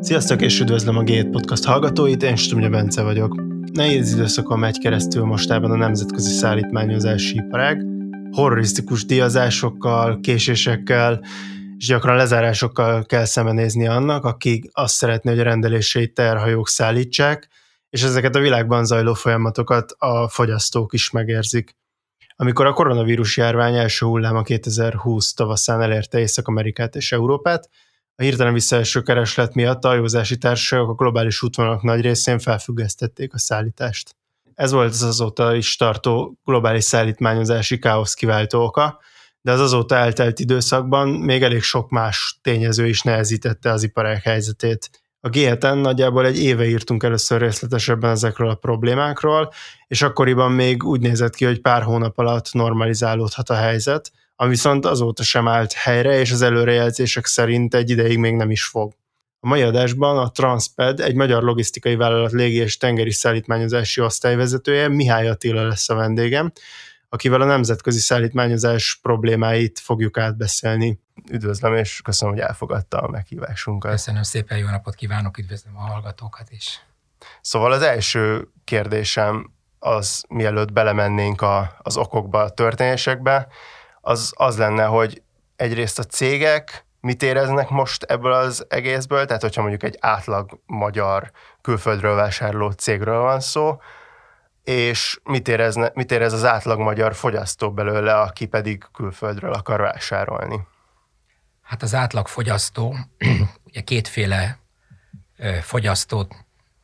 Sziasztok 0.00 0.42
és 0.42 0.60
üdvözlöm 0.60 0.96
a 0.96 1.02
G7 1.02 1.28
Podcast 1.30 1.64
hallgatóit, 1.64 2.22
én 2.22 2.36
Stumja 2.36 2.68
Bence 2.68 3.02
vagyok. 3.02 3.34
Nehéz 3.72 4.12
időszakon 4.12 4.58
megy 4.58 4.78
keresztül 4.78 5.24
mostában 5.24 5.70
a 5.70 5.76
nemzetközi 5.76 6.30
szállítmányozási 6.30 7.36
iparág. 7.36 7.84
Horrorisztikus 8.30 9.04
díjazásokkal, 9.04 10.20
késésekkel 10.20 11.24
és 11.76 11.86
gyakran 11.86 12.16
lezárásokkal 12.16 13.04
kell 13.04 13.24
szembenézni 13.24 13.86
annak, 13.86 14.24
akik 14.24 14.70
azt 14.72 14.94
szeretné, 14.94 15.30
hogy 15.30 15.40
a 15.40 15.42
rendeléseit 15.42 16.14
terhajók 16.14 16.68
szállítsák, 16.68 17.48
és 17.90 18.02
ezeket 18.02 18.36
a 18.36 18.40
világban 18.40 18.84
zajló 18.84 19.14
folyamatokat 19.14 19.94
a 19.98 20.28
fogyasztók 20.28 20.92
is 20.92 21.10
megérzik. 21.10 21.76
Amikor 22.36 22.66
a 22.66 22.72
koronavírus 22.72 23.36
járvány 23.36 23.74
első 23.74 24.06
hulláma 24.06 24.42
2020 24.42 25.32
tavaszán 25.32 25.82
elérte 25.82 26.18
Észak-Amerikát 26.18 26.96
és 26.96 27.12
Európát, 27.12 27.68
a 28.20 28.22
hirtelen 28.22 28.52
visszaeső 28.52 29.02
kereslet 29.02 29.54
miatt 29.54 29.84
a 29.84 29.88
hajózási 29.88 30.38
társaságok 30.38 30.88
a 30.88 30.94
globális 30.94 31.42
útvonalak 31.42 31.82
nagy 31.82 32.00
részén 32.00 32.38
felfüggesztették 32.38 33.34
a 33.34 33.38
szállítást. 33.38 34.16
Ez 34.54 34.70
volt 34.70 34.90
az 34.90 35.02
azóta 35.02 35.54
is 35.54 35.76
tartó 35.76 36.38
globális 36.44 36.84
szállítmányozási 36.84 37.78
káosz 37.78 38.14
kiváltó 38.14 38.62
oka, 38.62 39.00
de 39.40 39.52
az 39.52 39.60
azóta 39.60 39.94
eltelt 39.94 40.38
időszakban 40.38 41.08
még 41.08 41.42
elég 41.42 41.62
sok 41.62 41.90
más 41.90 42.38
tényező 42.42 42.86
is 42.86 43.02
nehezítette 43.02 43.70
az 43.70 43.82
iparág 43.82 44.22
helyzetét. 44.22 44.90
A 45.20 45.28
g 45.28 45.58
nagyjából 45.60 46.26
egy 46.26 46.38
éve 46.38 46.68
írtunk 46.68 47.02
először 47.02 47.40
részletesebben 47.40 48.10
ezekről 48.10 48.50
a 48.50 48.54
problémákról, 48.54 49.52
és 49.86 50.02
akkoriban 50.02 50.52
még 50.52 50.84
úgy 50.84 51.00
nézett 51.00 51.34
ki, 51.34 51.44
hogy 51.44 51.60
pár 51.60 51.82
hónap 51.82 52.18
alatt 52.18 52.52
normalizálódhat 52.52 53.50
a 53.50 53.54
helyzet, 53.54 54.10
ami 54.40 54.50
viszont 54.50 54.84
azóta 54.84 55.22
sem 55.22 55.48
állt 55.48 55.72
helyre, 55.72 56.18
és 56.18 56.32
az 56.32 56.42
előrejelzések 56.42 57.26
szerint 57.26 57.74
egy 57.74 57.90
ideig 57.90 58.18
még 58.18 58.34
nem 58.34 58.50
is 58.50 58.64
fog. 58.64 58.92
A 59.40 59.46
mai 59.48 59.62
adásban 59.62 60.18
a 60.18 60.30
Transped, 60.30 61.00
egy 61.00 61.14
magyar 61.14 61.42
logisztikai 61.42 61.96
vállalat 61.96 62.32
légi 62.32 62.56
és 62.56 62.76
tengeri 62.76 63.12
szállítmányozási 63.12 64.00
osztályvezetője, 64.00 64.88
Mihály 64.88 65.28
Attila 65.28 65.66
lesz 65.66 65.88
a 65.88 65.94
vendégem, 65.94 66.52
akivel 67.08 67.40
a 67.40 67.44
nemzetközi 67.44 67.98
szállítmányozás 67.98 68.98
problémáit 69.02 69.78
fogjuk 69.78 70.18
átbeszélni. 70.18 71.00
Üdvözlöm, 71.30 71.74
és 71.74 72.00
köszönöm, 72.04 72.34
hogy 72.34 72.42
elfogadta 72.42 72.98
a 72.98 73.08
meghívásunkat. 73.08 73.90
Köszönöm 73.90 74.22
szépen, 74.22 74.58
jó 74.58 74.66
napot 74.68 74.94
kívánok, 74.94 75.38
üdvözlöm 75.38 75.76
a 75.76 75.80
hallgatókat 75.80 76.50
is. 76.50 76.80
Szóval 77.40 77.72
az 77.72 77.82
első 77.82 78.48
kérdésem 78.64 79.52
az, 79.78 80.24
mielőtt 80.28 80.72
belemennénk 80.72 81.42
a, 81.42 81.78
az 81.82 81.96
okokba, 81.96 82.42
a 82.42 82.50
történésekbe, 82.50 83.48
az 84.08 84.32
az 84.36 84.58
lenne, 84.58 84.84
hogy 84.84 85.22
egyrészt 85.56 85.98
a 85.98 86.02
cégek 86.02 86.84
mit 87.00 87.22
éreznek 87.22 87.68
most 87.68 88.02
ebből 88.02 88.32
az 88.32 88.66
egészből, 88.68 89.24
tehát 89.24 89.42
hogyha 89.42 89.60
mondjuk 89.60 89.82
egy 89.82 89.96
átlag 90.00 90.60
magyar 90.66 91.30
külföldről 91.60 92.14
vásárló 92.14 92.70
cégről 92.70 93.20
van 93.20 93.40
szó, 93.40 93.80
és 94.64 95.20
mit, 95.24 95.48
érezne, 95.48 95.90
mit 95.94 96.10
érez 96.10 96.32
az 96.32 96.44
átlag 96.44 96.78
magyar 96.78 97.14
fogyasztó 97.14 97.72
belőle, 97.72 98.20
aki 98.20 98.46
pedig 98.46 98.84
külföldről 98.92 99.52
akar 99.52 99.80
vásárolni? 99.80 100.60
Hát 101.62 101.82
az 101.82 101.94
átlag 101.94 102.28
fogyasztó, 102.28 102.96
ugye 103.66 103.80
kétféle 103.80 104.58
fogyasztót 105.62 106.34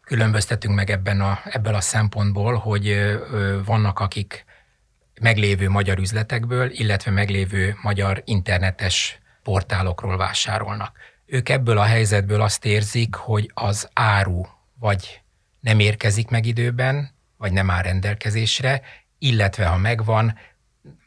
különböztetünk 0.00 0.74
meg 0.74 0.90
ebben 0.90 1.20
a, 1.20 1.38
ebből 1.44 1.74
a 1.74 1.80
szempontból, 1.80 2.54
hogy 2.54 3.16
vannak, 3.64 4.00
akik 4.00 4.44
meglévő 5.20 5.68
magyar 5.68 5.98
üzletekből, 5.98 6.70
illetve 6.70 7.10
meglévő 7.10 7.76
magyar 7.82 8.22
internetes 8.24 9.18
portálokról 9.42 10.16
vásárolnak. 10.16 10.96
Ők 11.26 11.48
ebből 11.48 11.78
a 11.78 11.84
helyzetből 11.84 12.42
azt 12.42 12.64
érzik, 12.64 13.14
hogy 13.14 13.50
az 13.54 13.88
áru 13.92 14.42
vagy 14.78 15.20
nem 15.60 15.78
érkezik 15.78 16.28
meg 16.28 16.46
időben, 16.46 17.10
vagy 17.36 17.52
nem 17.52 17.70
áll 17.70 17.82
rendelkezésre, 17.82 18.82
illetve 19.18 19.66
ha 19.66 19.76
megvan, 19.76 20.38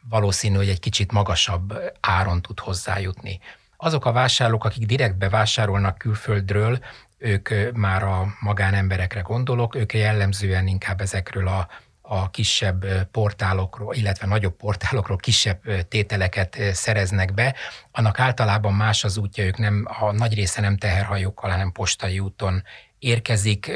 valószínű, 0.10 0.56
hogy 0.56 0.70
egy 0.70 0.80
kicsit 0.80 1.12
magasabb 1.12 1.74
áron 2.00 2.42
tud 2.42 2.60
hozzájutni. 2.60 3.40
Azok 3.78 4.06
a 4.06 4.12
vásárlók, 4.12 4.66
akik 4.66 4.86
direktbe 4.86 5.30
vásárolnak 5.30 5.98
külföldről, 5.98 6.80
ők 7.18 7.50
már 7.74 8.04
a 8.04 8.26
magánemberekre 8.40 9.22
gondolok, 9.22 9.76
ők 9.76 9.94
jellemzően 9.94 10.68
inkább 10.68 11.02
ezekről 11.02 11.48
a 11.48 11.68
a 12.08 12.30
kisebb 12.30 12.86
portálokról, 13.12 13.96
illetve 13.96 14.28
nagyobb 14.28 14.56
portálokról 14.56 15.18
kisebb 15.18 15.88
tételeket 15.88 16.58
szereznek 16.72 17.34
be, 17.34 17.56
annak 17.92 18.20
általában 18.20 18.74
más 18.74 19.04
az 19.04 19.18
útja, 19.18 19.44
ők 19.44 19.58
nem, 19.58 19.88
a 20.00 20.12
nagy 20.12 20.34
része 20.34 20.62
nem 20.62 20.78
teherhajókkal, 20.78 21.50
hanem 21.50 21.72
postai 21.72 22.20
úton 22.20 22.64
érkezik, 23.00 23.72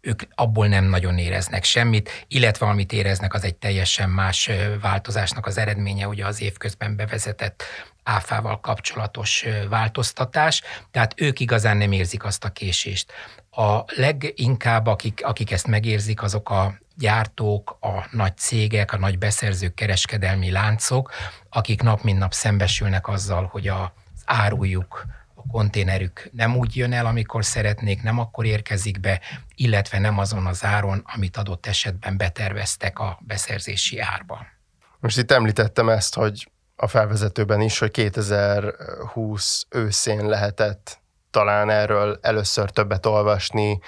ők 0.00 0.22
abból 0.34 0.66
nem 0.66 0.84
nagyon 0.84 1.18
éreznek 1.18 1.64
semmit, 1.64 2.24
illetve 2.28 2.66
amit 2.66 2.92
éreznek, 2.92 3.34
az 3.34 3.44
egy 3.44 3.54
teljesen 3.54 4.10
más 4.10 4.50
változásnak 4.80 5.46
az 5.46 5.58
eredménye, 5.58 6.08
ugye 6.08 6.26
az 6.26 6.40
évközben 6.40 6.96
bevezetett 6.96 7.62
áfával 8.02 8.60
kapcsolatos 8.60 9.44
változtatás, 9.68 10.62
tehát 10.90 11.20
ők 11.20 11.40
igazán 11.40 11.76
nem 11.76 11.92
érzik 11.92 12.24
azt 12.24 12.44
a 12.44 12.48
késést. 12.48 13.12
A 13.50 13.84
leginkább, 13.86 14.86
akik, 14.86 15.20
akik 15.24 15.50
ezt 15.50 15.66
megérzik, 15.66 16.22
azok 16.22 16.50
a 16.50 16.78
gyártók, 16.96 17.76
a 17.80 18.06
nagy 18.10 18.36
cégek, 18.36 18.92
a 18.92 18.98
nagy 18.98 19.18
beszerzők, 19.18 19.74
kereskedelmi 19.74 20.50
láncok, 20.50 21.10
akik 21.48 21.82
nap 21.82 22.02
mint 22.02 22.18
nap 22.18 22.32
szembesülnek 22.32 23.08
azzal, 23.08 23.48
hogy 23.52 23.68
az 23.68 23.88
árujuk, 24.24 25.04
a 25.34 25.42
konténerük 25.50 26.28
nem 26.32 26.56
úgy 26.56 26.76
jön 26.76 26.92
el, 26.92 27.06
amikor 27.06 27.44
szeretnék, 27.44 28.02
nem 28.02 28.18
akkor 28.18 28.44
érkezik 28.44 29.00
be, 29.00 29.20
illetve 29.54 29.98
nem 29.98 30.18
azon 30.18 30.46
az 30.46 30.64
áron, 30.64 31.04
amit 31.14 31.36
adott 31.36 31.66
esetben 31.66 32.16
beterveztek 32.16 32.98
a 32.98 33.18
beszerzési 33.20 33.98
árban. 33.98 34.46
Most 35.00 35.18
itt 35.18 35.30
említettem 35.30 35.88
ezt, 35.88 36.14
hogy 36.14 36.50
a 36.76 36.86
felvezetőben 36.86 37.60
is, 37.60 37.78
hogy 37.78 37.90
2020 37.90 39.66
őszén 39.68 40.26
lehetett 40.26 41.02
talán 41.30 41.70
erről 41.70 42.18
először 42.22 42.70
többet 42.70 43.06
olvasni, 43.06 43.80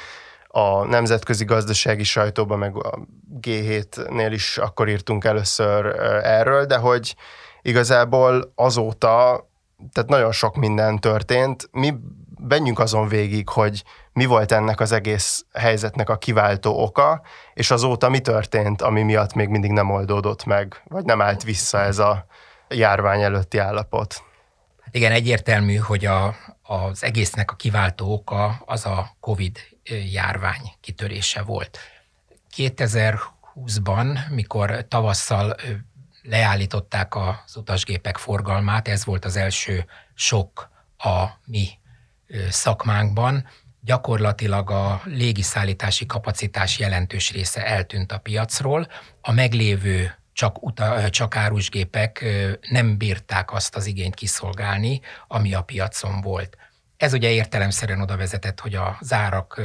a 0.57 0.85
nemzetközi 0.85 1.45
gazdasági 1.45 2.05
sajtóban, 2.05 2.59
meg 2.59 2.77
a 2.77 2.99
G7-nél 3.41 4.29
is 4.31 4.59
akkor 4.59 4.89
írtunk 4.89 5.25
először 5.25 5.87
erről, 6.23 6.65
de 6.65 6.77
hogy 6.77 7.17
igazából 7.63 8.53
azóta, 8.55 9.47
tehát 9.93 10.11
nagyon 10.11 10.33
sok 10.33 10.57
minden 10.57 10.99
történt. 10.99 11.69
Mi 11.73 11.95
menjünk 12.49 12.79
azon 12.79 13.09
végig, 13.09 13.49
hogy 13.49 13.83
mi 14.13 14.25
volt 14.25 14.53
ennek 14.53 14.81
az 14.81 14.93
egész 14.93 15.45
helyzetnek 15.53 16.09
a 16.09 16.19
kiváltó 16.19 16.83
oka, 16.83 17.23
és 17.55 17.71
azóta 17.71 18.09
mi 18.09 18.21
történt, 18.21 18.83
ami 18.83 19.03
miatt 19.03 19.35
még 19.35 19.49
mindig 19.49 19.71
nem 19.71 19.91
oldódott 19.91 20.45
meg, 20.45 20.83
vagy 20.85 21.05
nem 21.05 21.21
állt 21.21 21.43
vissza 21.43 21.81
ez 21.81 21.99
a 21.99 22.27
járvány 22.69 23.23
előtti 23.23 23.59
állapot. 23.59 24.23
Igen, 24.91 25.13
egyértelmű, 25.13 25.75
hogy 25.75 26.05
a, 26.05 26.35
az 26.67 27.05
egésznek 27.05 27.51
a 27.51 27.57
kiváltó 27.57 28.13
oka 28.13 28.63
az 28.67 28.87
a 28.87 29.17
COVID 29.21 29.59
járvány 30.11 30.73
kitörése 30.81 31.43
volt. 31.43 31.79
2020-ban, 32.57 34.29
mikor 34.29 34.87
tavasszal 34.89 35.57
leállították 36.23 37.15
az 37.17 37.57
utasgépek 37.57 38.17
forgalmát, 38.17 38.89
ez 38.89 39.05
volt 39.05 39.25
az 39.25 39.37
első 39.37 39.87
sok 40.15 40.71
a 40.99 41.25
mi 41.45 41.69
szakmánkban, 42.49 43.49
gyakorlatilag 43.81 44.71
a 44.71 45.03
légiszállítási 45.05 46.07
kapacitás 46.07 46.79
jelentős 46.79 47.33
része 47.33 47.67
eltűnt 47.67 48.13
a 48.13 48.19
piacról, 48.19 48.89
a 49.21 49.33
meglévő 49.33 50.19
csak, 50.37 50.63
uta, 50.63 51.11
csak 51.11 51.37
árusgépek 51.37 52.25
nem 52.71 52.97
bírták 52.97 53.53
azt 53.53 53.77
az 53.77 53.87
igényt 53.87 54.15
kiszolgálni, 54.15 55.01
ami 55.29 55.55
a 55.55 55.63
piacon 55.63 56.21
volt. 56.21 56.57
Ez 56.97 57.13
ugye 57.13 57.31
értelemszerűen 57.31 58.01
oda 58.01 58.17
vezetett, 58.17 58.61
hogy 58.61 58.75
a 58.75 58.99
zárak 59.01 59.61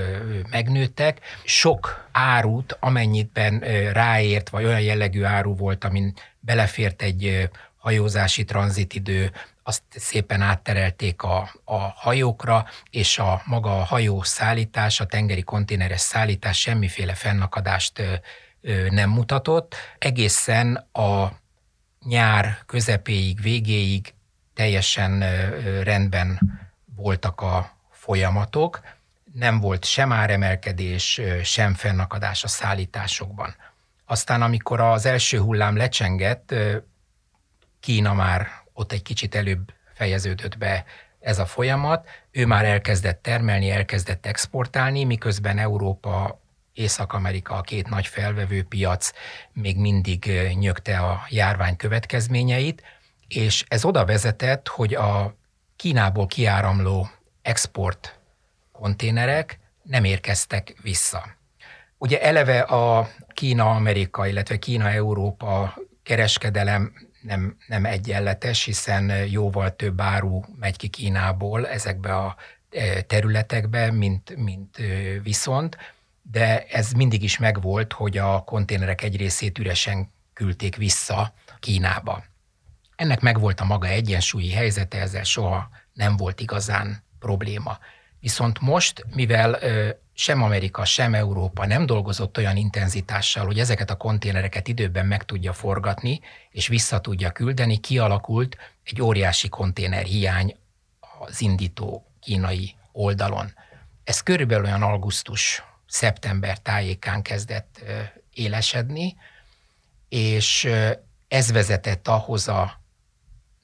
megnőttek. 0.49 1.19
Sok 1.43 2.07
árut, 2.11 2.77
amennyiben 2.79 3.59
ráért, 3.93 4.49
vagy 4.49 4.65
olyan 4.65 4.81
jellegű 4.81 5.23
áru 5.23 5.55
volt, 5.55 5.83
amin 5.83 6.13
belefért 6.39 7.01
egy 7.01 7.49
hajózási 7.77 8.43
tranzitidő, 8.43 9.31
azt 9.63 9.83
szépen 9.89 10.41
átterelték 10.41 11.23
a, 11.23 11.49
a 11.63 11.77
hajókra, 11.77 12.65
és 12.89 13.19
a 13.19 13.41
maga 13.45 13.79
a 13.79 13.83
hajó 13.83 14.23
szállítás, 14.23 14.99
a 14.99 15.05
tengeri 15.05 15.43
konténeres 15.43 16.01
szállítás 16.01 16.59
semmiféle 16.59 17.13
fennakadást 17.13 18.01
nem 18.89 19.09
mutatott. 19.09 19.75
Egészen 19.97 20.75
a 20.91 21.31
nyár 22.05 22.57
közepéig, 22.65 23.41
végéig 23.41 24.13
teljesen 24.53 25.19
rendben 25.83 26.39
voltak 26.95 27.41
a 27.41 27.77
folyamatok, 27.91 28.81
nem 29.33 29.59
volt 29.59 29.85
sem 29.85 30.11
áremelkedés, 30.11 31.21
sem 31.43 31.73
fennakadás 31.73 32.43
a 32.43 32.47
szállításokban. 32.47 33.55
Aztán, 34.05 34.41
amikor 34.41 34.79
az 34.79 35.05
első 35.05 35.39
hullám 35.39 35.77
lecsengett, 35.77 36.53
Kína 37.79 38.13
már 38.13 38.47
ott 38.73 38.91
egy 38.91 39.01
kicsit 39.01 39.35
előbb 39.35 39.73
fejeződött 39.93 40.57
be 40.57 40.85
ez 41.19 41.39
a 41.39 41.45
folyamat. 41.45 42.09
Ő 42.31 42.45
már 42.45 42.65
elkezdett 42.65 43.21
termelni, 43.21 43.71
elkezdett 43.71 44.25
exportálni, 44.25 45.03
miközben 45.03 45.57
Európa 45.57 46.40
Észak-Amerika, 46.73 47.55
a 47.55 47.61
két 47.61 47.89
nagy 47.89 48.07
felvevő 48.07 48.63
piac 48.63 49.11
még 49.53 49.77
mindig 49.77 50.31
nyögte 50.53 50.97
a 50.99 51.25
járvány 51.29 51.75
következményeit, 51.75 52.83
és 53.27 53.63
ez 53.67 53.85
oda 53.85 54.05
vezetett, 54.05 54.67
hogy 54.67 54.93
a 54.93 55.35
Kínából 55.75 56.27
kiáramló 56.27 57.09
export 57.41 58.19
konténerek 58.71 59.59
nem 59.83 60.03
érkeztek 60.03 60.73
vissza. 60.81 61.35
Ugye 61.97 62.21
eleve 62.21 62.59
a 62.59 63.09
Kína-Amerika, 63.33 64.27
illetve 64.27 64.59
Kína-Európa 64.59 65.73
kereskedelem 66.03 66.93
nem, 67.21 67.57
nem 67.67 67.85
egyenletes, 67.85 68.63
hiszen 68.63 69.25
jóval 69.25 69.75
több 69.75 70.01
áru 70.01 70.41
megy 70.59 70.77
ki 70.77 70.87
Kínából 70.87 71.67
ezekbe 71.67 72.15
a 72.15 72.35
területekbe, 73.07 73.91
mint, 73.91 74.35
mint 74.35 74.77
viszont 75.23 75.77
de 76.21 76.65
ez 76.65 76.91
mindig 76.91 77.23
is 77.23 77.37
megvolt, 77.37 77.93
hogy 77.93 78.17
a 78.17 78.43
konténerek 78.43 79.01
egy 79.01 79.17
részét 79.17 79.57
üresen 79.57 80.11
küldték 80.33 80.75
vissza 80.75 81.33
Kínába. 81.59 82.23
Ennek 82.95 83.19
megvolt 83.19 83.59
a 83.59 83.65
maga 83.65 83.87
egyensúlyi 83.87 84.51
helyzete, 84.51 84.99
ezzel 84.99 85.23
soha 85.23 85.69
nem 85.93 86.17
volt 86.17 86.39
igazán 86.39 87.03
probléma. 87.19 87.77
Viszont 88.19 88.59
most, 88.59 89.05
mivel 89.15 89.59
sem 90.13 90.43
Amerika, 90.43 90.85
sem 90.85 91.13
Európa 91.13 91.65
nem 91.65 91.85
dolgozott 91.85 92.37
olyan 92.37 92.57
intenzitással, 92.57 93.45
hogy 93.45 93.59
ezeket 93.59 93.89
a 93.89 93.97
konténereket 93.97 94.67
időben 94.67 95.05
meg 95.05 95.23
tudja 95.23 95.53
forgatni, 95.53 96.19
és 96.49 96.67
vissza 96.67 97.01
tudja 97.01 97.31
küldeni, 97.31 97.77
kialakult 97.77 98.57
egy 98.83 99.01
óriási 99.01 99.49
konténer 99.49 100.03
hiány 100.03 100.55
az 101.19 101.41
indító 101.41 102.11
kínai 102.19 102.75
oldalon. 102.91 103.53
Ez 104.03 104.21
körülbelül 104.21 104.65
olyan 104.65 104.83
augusztus 104.83 105.63
szeptember 105.91 106.57
tájékán 106.57 107.21
kezdett 107.21 107.81
élesedni, 108.33 109.15
és 110.09 110.69
ez 111.27 111.51
vezetett 111.51 112.07
ahhoz 112.07 112.47
a 112.47 112.81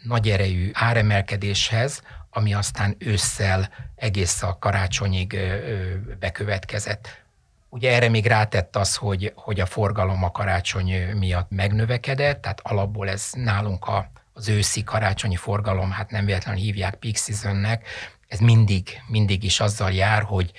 nagy 0.03 0.29
erejű 0.29 0.69
áremelkedéshez, 0.74 2.01
ami 2.29 2.53
aztán 2.53 2.95
ősszel 3.00 3.69
egész 3.95 4.41
a 4.41 4.57
karácsonyig 4.59 5.38
bekövetkezett. 6.19 7.25
Ugye 7.69 7.94
erre 7.94 8.09
még 8.09 8.25
rátett 8.25 8.75
az, 8.75 8.95
hogy, 8.95 9.31
hogy 9.35 9.59
a 9.59 9.65
forgalom 9.65 10.23
a 10.23 10.31
karácsony 10.31 11.15
miatt 11.18 11.50
megnövekedett, 11.50 12.41
tehát 12.41 12.59
alapból 12.63 13.09
ez 13.09 13.30
nálunk 13.31 13.85
a, 13.85 14.12
az 14.33 14.47
őszi 14.47 14.83
karácsonyi 14.83 15.35
forgalom, 15.35 15.91
hát 15.91 16.12
nem 16.12 16.25
véletlenül 16.25 16.62
hívják 16.62 16.95
peak 16.95 17.15
seasonnek, 17.15 17.88
ez 18.27 18.39
mindig, 18.39 19.01
mindig 19.07 19.44
is 19.44 19.59
azzal 19.59 19.91
jár, 19.91 20.21
hogy 20.21 20.51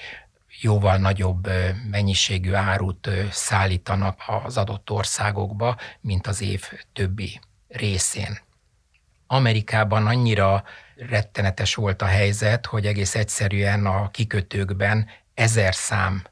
jóval 0.60 0.96
nagyobb 0.96 1.48
mennyiségű 1.90 2.52
árut 2.52 3.10
szállítanak 3.30 4.22
az 4.44 4.56
adott 4.56 4.90
országokba, 4.90 5.76
mint 6.00 6.26
az 6.26 6.40
év 6.42 6.64
többi 6.92 7.40
részén. 7.68 8.38
Amerikában 9.26 10.06
annyira 10.06 10.64
rettenetes 10.96 11.74
volt 11.74 12.02
a 12.02 12.06
helyzet, 12.06 12.66
hogy 12.66 12.86
egész 12.86 13.14
egyszerűen 13.14 13.86
a 13.86 14.10
kikötőkben 14.10 15.06
ezer 15.34 15.74
szám 15.74 16.22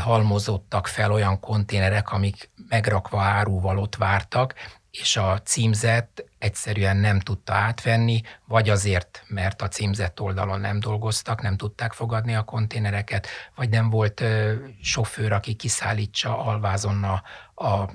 halmozottak 0.00 0.86
fel 0.86 1.12
olyan 1.12 1.40
konténerek, 1.40 2.12
amik 2.12 2.50
megrakva 2.68 3.22
áruval 3.22 3.78
ott 3.78 3.96
vártak, 3.96 4.54
és 5.00 5.16
a 5.16 5.42
címzet 5.42 6.24
egyszerűen 6.38 6.96
nem 6.96 7.20
tudta 7.20 7.52
átvenni, 7.52 8.20
vagy 8.44 8.68
azért, 8.68 9.24
mert 9.28 9.62
a 9.62 9.68
címzett 9.68 10.20
oldalon 10.20 10.60
nem 10.60 10.80
dolgoztak, 10.80 11.42
nem 11.42 11.56
tudták 11.56 11.92
fogadni 11.92 12.34
a 12.34 12.42
konténereket, 12.42 13.26
vagy 13.54 13.68
nem 13.68 13.90
volt 13.90 14.20
ö, 14.20 14.54
sofőr, 14.82 15.32
aki 15.32 15.54
kiszállítsa 15.54 16.38
alvázon 16.38 17.04
a, 17.04 17.22
a 17.66 17.90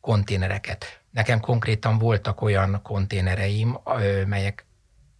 konténereket. 0.00 1.00
Nekem 1.10 1.40
konkrétan 1.40 1.98
voltak 1.98 2.40
olyan 2.40 2.80
konténereim, 2.82 3.78
ö, 3.84 4.24
melyek 4.24 4.66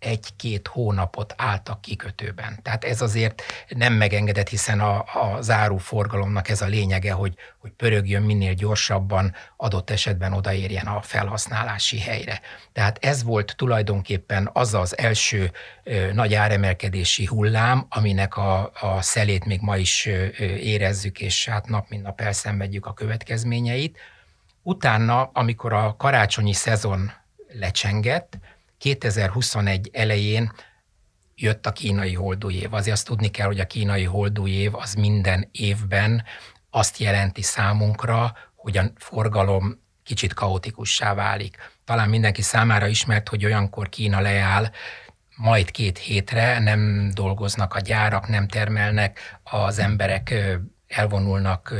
egy-két 0.04 0.68
hónapot 0.68 1.34
álltak 1.36 1.80
kikötőben. 1.80 2.58
Tehát 2.62 2.84
ez 2.84 3.00
azért 3.00 3.42
nem 3.68 3.92
megengedett, 3.92 4.48
hiszen 4.48 4.80
a, 4.80 4.96
a 4.98 5.40
záróforgalomnak 5.40 6.48
ez 6.48 6.62
a 6.62 6.66
lényege, 6.66 7.12
hogy, 7.12 7.34
hogy 7.58 7.70
pörögjön 7.70 8.22
minél 8.22 8.54
gyorsabban, 8.54 9.34
adott 9.56 9.90
esetben 9.90 10.32
odaérjen 10.32 10.86
a 10.86 11.02
felhasználási 11.02 11.98
helyre. 11.98 12.40
Tehát 12.72 12.98
ez 13.04 13.22
volt 13.22 13.56
tulajdonképpen 13.56 14.50
az 14.52 14.74
az 14.74 14.98
első 14.98 15.50
ö, 15.82 16.12
nagy 16.12 16.34
áremelkedési 16.34 17.24
hullám, 17.24 17.86
aminek 17.88 18.36
a, 18.36 18.72
a 18.80 19.02
szelét 19.02 19.44
még 19.44 19.60
ma 19.60 19.76
is 19.76 20.06
ö, 20.06 20.26
érezzük, 20.44 21.20
és 21.20 21.48
hát 21.48 21.68
nap 21.68 21.88
mint 21.88 22.02
nap 22.02 22.20
elszenvedjük 22.20 22.86
a 22.86 22.92
következményeit. 22.92 23.98
Utána, 24.62 25.30
amikor 25.32 25.72
a 25.72 25.96
karácsonyi 25.96 26.52
szezon 26.52 27.12
lecsengett, 27.58 28.38
2021 28.84 29.90
elején 29.92 30.52
jött 31.34 31.66
a 31.66 31.72
kínai 31.72 32.18
év. 32.48 32.74
Azért 32.74 32.96
azt 32.96 33.06
tudni 33.06 33.28
kell, 33.28 33.46
hogy 33.46 33.60
a 33.60 33.66
kínai 33.66 34.08
év 34.46 34.74
az 34.74 34.94
minden 34.94 35.48
évben 35.52 36.24
azt 36.70 36.98
jelenti 36.98 37.42
számunkra, 37.42 38.36
hogy 38.54 38.76
a 38.76 38.84
forgalom 38.96 39.80
kicsit 40.02 40.34
kaotikussá 40.34 41.14
válik. 41.14 41.56
Talán 41.84 42.08
mindenki 42.08 42.42
számára 42.42 42.86
ismert, 42.86 43.28
hogy 43.28 43.44
olyankor 43.44 43.88
Kína 43.88 44.20
leáll, 44.20 44.70
majd 45.36 45.70
két 45.70 45.98
hétre 45.98 46.58
nem 46.58 47.10
dolgoznak 47.14 47.74
a 47.74 47.80
gyárak, 47.80 48.28
nem 48.28 48.48
termelnek, 48.48 49.38
az 49.42 49.78
emberek 49.78 50.34
elvonulnak 50.86 51.74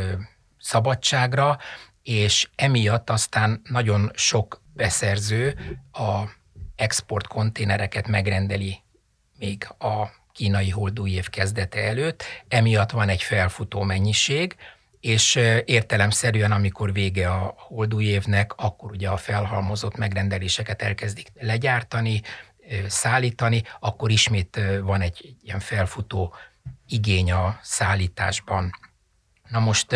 szabadságra, 0.59 1.59
és 2.03 2.49
emiatt 2.55 3.11
aztán 3.11 3.61
nagyon 3.65 4.11
sok 4.15 4.63
beszerző 4.73 5.59
a 5.93 6.43
export 6.77 7.27
konténereket 7.27 8.09
megrendeli 8.09 8.83
még 9.39 9.67
a 9.79 10.07
kínai 10.33 10.71
holdúj 10.71 11.11
év 11.11 11.29
kezdete 11.29 11.81
előtt, 11.81 12.25
emiatt 12.49 12.91
van 12.91 13.09
egy 13.09 13.23
felfutó 13.23 13.83
mennyiség, 13.83 14.57
és 15.01 15.35
értelemszerűen, 15.65 16.53
amikor 16.53 16.93
vége 16.93 17.31
a 17.31 17.55
holdúj 17.57 18.05
évnek, 18.05 18.53
akkor 18.57 18.91
ugye 18.91 19.09
a 19.09 19.17
felhalmozott 19.17 19.97
megrendeléseket 19.97 20.83
elkezdik 20.83 21.29
legyártani, 21.41 22.23
szállítani, 22.87 23.63
akkor 23.81 24.11
ismét 24.11 24.61
van 24.83 25.01
egy 25.01 25.37
ilyen 25.43 25.61
felfutó 25.61 26.35
igény 26.89 27.33
a 27.33 27.59
szállításban. 27.63 28.71
Na 29.49 29.59
most 29.61 29.93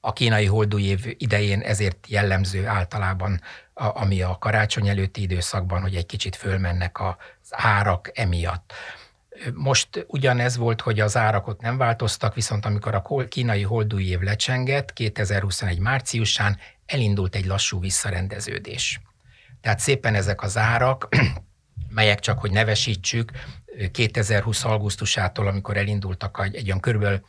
a 0.00 0.12
kínai 0.12 0.46
holdúj 0.46 0.82
év 0.82 1.14
idején 1.18 1.60
ezért 1.60 2.06
jellemző 2.08 2.66
általában 2.66 3.40
a, 3.80 4.00
ami 4.00 4.22
a 4.22 4.36
karácsony 4.38 4.88
előtti 4.88 5.22
időszakban, 5.22 5.80
hogy 5.80 5.94
egy 5.94 6.06
kicsit 6.06 6.36
fölmennek 6.36 7.00
az 7.00 7.14
árak 7.50 8.10
emiatt. 8.14 8.72
Most 9.54 10.04
ugyanez 10.08 10.56
volt, 10.56 10.80
hogy 10.80 11.00
az 11.00 11.16
árakot 11.16 11.60
nem 11.60 11.76
változtak, 11.76 12.34
viszont 12.34 12.66
amikor 12.66 12.94
a 12.94 13.24
kínai 13.28 13.62
holdúj 13.62 14.04
év 14.04 14.20
lecsengett 14.20 14.92
2021 14.92 15.78
márciusán, 15.78 16.58
elindult 16.86 17.34
egy 17.34 17.46
lassú 17.46 17.80
visszarendeződés. 17.80 19.00
Tehát 19.60 19.78
szépen 19.78 20.14
ezek 20.14 20.42
az 20.42 20.56
árak, 20.56 21.08
melyek 21.88 22.20
csak, 22.20 22.38
hogy 22.38 22.50
nevesítsük, 22.50 23.30
2020 23.92 24.64
augusztusától, 24.64 25.46
amikor 25.46 25.76
elindultak 25.76 26.40
egy, 26.44 26.54
egy 26.54 26.66
olyan 26.66 26.80
körülbelül 26.80 27.24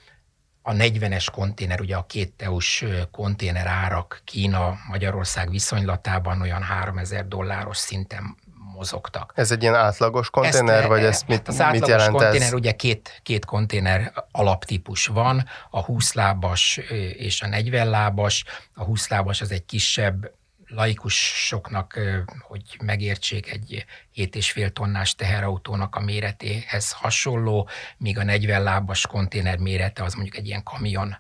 a 0.62 0.72
40-es 0.72 1.28
konténer, 1.32 1.82
ugye 1.82 1.96
a 1.96 2.06
két 2.06 2.34
EU-s 2.38 2.86
konténer 3.12 3.68
árak 3.68 4.22
Kína, 4.24 4.74
Magyarország 4.90 5.50
viszonylatában 5.50 6.42
olyan 6.42 6.62
3000 6.62 7.28
dolláros 7.28 7.78
szinten 7.78 8.38
mozogtak. 8.74 9.34
Ez 9.36 9.52
egy 9.52 9.62
ilyen 9.62 9.76
átlagos 9.76 10.30
konténer, 10.30 10.80
ezt, 10.80 10.88
vagy 10.88 11.04
ez 11.04 11.24
mit, 11.28 11.48
az 11.48 11.64
mit 11.72 11.88
jelent 11.88 12.12
konténer, 12.12 12.48
ez? 12.48 12.54
ugye 12.54 12.72
két, 12.72 13.20
két 13.24 13.46
konténer 13.46 14.14
alaptípus 14.32 15.08
van, 15.08 15.46
a 15.70 15.84
20 15.84 16.14
lábas 16.14 16.78
és 17.18 17.42
a 17.42 17.48
40 17.48 17.90
lábas. 17.90 18.44
A 18.74 18.84
20 18.84 19.08
lábas 19.08 19.42
az 19.42 19.52
egy 19.52 19.66
kisebb, 19.66 20.32
laikusoknak, 20.74 22.00
hogy 22.40 22.78
megértsék, 22.84 23.52
egy 23.52 23.86
7,5 24.16 24.70
tonnás 24.70 25.16
teherautónak 25.16 25.96
a 25.96 26.00
méretéhez 26.00 26.92
hasonló, 26.92 27.70
míg 27.98 28.18
a 28.18 28.24
40 28.24 28.64
lábas 28.64 29.08
konténer 29.08 29.58
mérete 29.58 30.04
az 30.04 30.14
mondjuk 30.14 30.38
egy 30.38 30.48
ilyen 30.48 30.64
kamion 30.64 31.18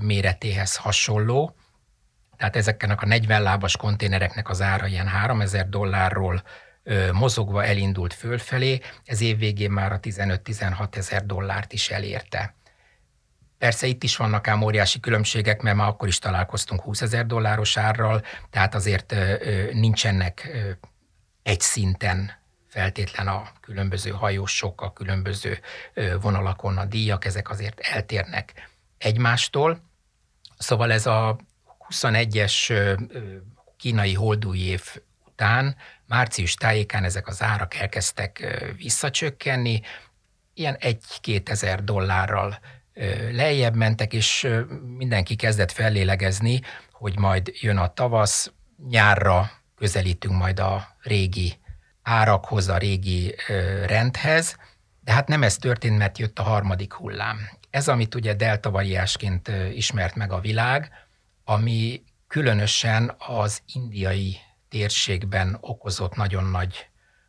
méretéhez 0.00 0.76
hasonló. 0.76 1.56
Tehát 2.36 2.56
ezeknek 2.56 3.02
a 3.02 3.06
40 3.06 3.42
lábas 3.42 3.76
konténereknek 3.76 4.48
az 4.48 4.60
ára 4.60 4.86
ilyen 4.86 5.08
3000 5.08 5.68
dollárról 5.68 6.42
mozogva 7.12 7.64
elindult 7.64 8.14
fölfelé, 8.14 8.80
ez 9.04 9.20
év 9.20 9.38
végén 9.38 9.70
már 9.70 9.92
a 9.92 10.00
15-16 10.00 10.96
ezer 10.96 11.26
dollárt 11.26 11.72
is 11.72 11.90
elérte. 11.90 12.54
Persze 13.58 13.86
itt 13.86 14.02
is 14.02 14.16
vannak 14.16 14.48
ám 14.48 14.62
óriási 14.62 15.00
különbségek, 15.00 15.62
mert 15.62 15.76
már 15.76 15.88
akkor 15.88 16.08
is 16.08 16.18
találkoztunk 16.18 16.80
20 16.80 17.00
ezer 17.02 17.26
dolláros 17.26 17.76
árral, 17.76 18.22
tehát 18.50 18.74
azért 18.74 19.14
nincsenek 19.72 20.50
egy 21.42 21.60
szinten 21.60 22.32
feltétlen 22.68 23.28
a 23.28 23.48
különböző 23.60 24.10
hajósok, 24.10 24.82
a 24.82 24.92
különböző 24.92 25.60
vonalakon 26.20 26.78
a 26.78 26.84
díjak, 26.84 27.24
ezek 27.24 27.50
azért 27.50 27.80
eltérnek 27.80 28.70
egymástól. 28.98 29.80
Szóval 30.58 30.92
ez 30.92 31.06
a 31.06 31.38
21-es 31.88 32.72
kínai 33.76 34.14
holdúj 34.14 34.58
év 34.58 34.96
után 35.26 35.76
március 36.06 36.54
tájékán 36.54 37.04
ezek 37.04 37.26
az 37.26 37.42
árak 37.42 37.74
elkezdtek 37.74 38.62
visszacsökkenni, 38.76 39.80
ilyen 40.54 40.76
1-2 40.80 41.48
ezer 41.48 41.84
dollárral 41.84 42.58
lejjebb 43.32 43.74
mentek, 43.74 44.12
és 44.12 44.48
mindenki 44.96 45.36
kezdett 45.36 45.72
fellélegezni, 45.72 46.60
hogy 46.92 47.18
majd 47.18 47.52
jön 47.60 47.76
a 47.76 47.92
tavasz, 47.92 48.52
nyárra 48.88 49.50
közelítünk 49.76 50.34
majd 50.34 50.58
a 50.58 50.96
régi 51.02 51.58
árakhoz, 52.02 52.68
a 52.68 52.76
régi 52.76 53.34
rendhez, 53.86 54.56
de 55.00 55.12
hát 55.12 55.28
nem 55.28 55.42
ez 55.42 55.56
történt, 55.56 55.98
mert 55.98 56.18
jött 56.18 56.38
a 56.38 56.42
harmadik 56.42 56.92
hullám. 56.92 57.38
Ez, 57.70 57.88
amit 57.88 58.14
ugye 58.14 58.34
delta 58.34 58.70
variásként 58.70 59.50
ismert 59.74 60.14
meg 60.14 60.32
a 60.32 60.40
világ, 60.40 60.90
ami 61.44 62.02
különösen 62.26 63.14
az 63.18 63.62
indiai 63.72 64.36
térségben 64.68 65.56
okozott 65.60 66.14
nagyon 66.14 66.44
nagy 66.44 66.88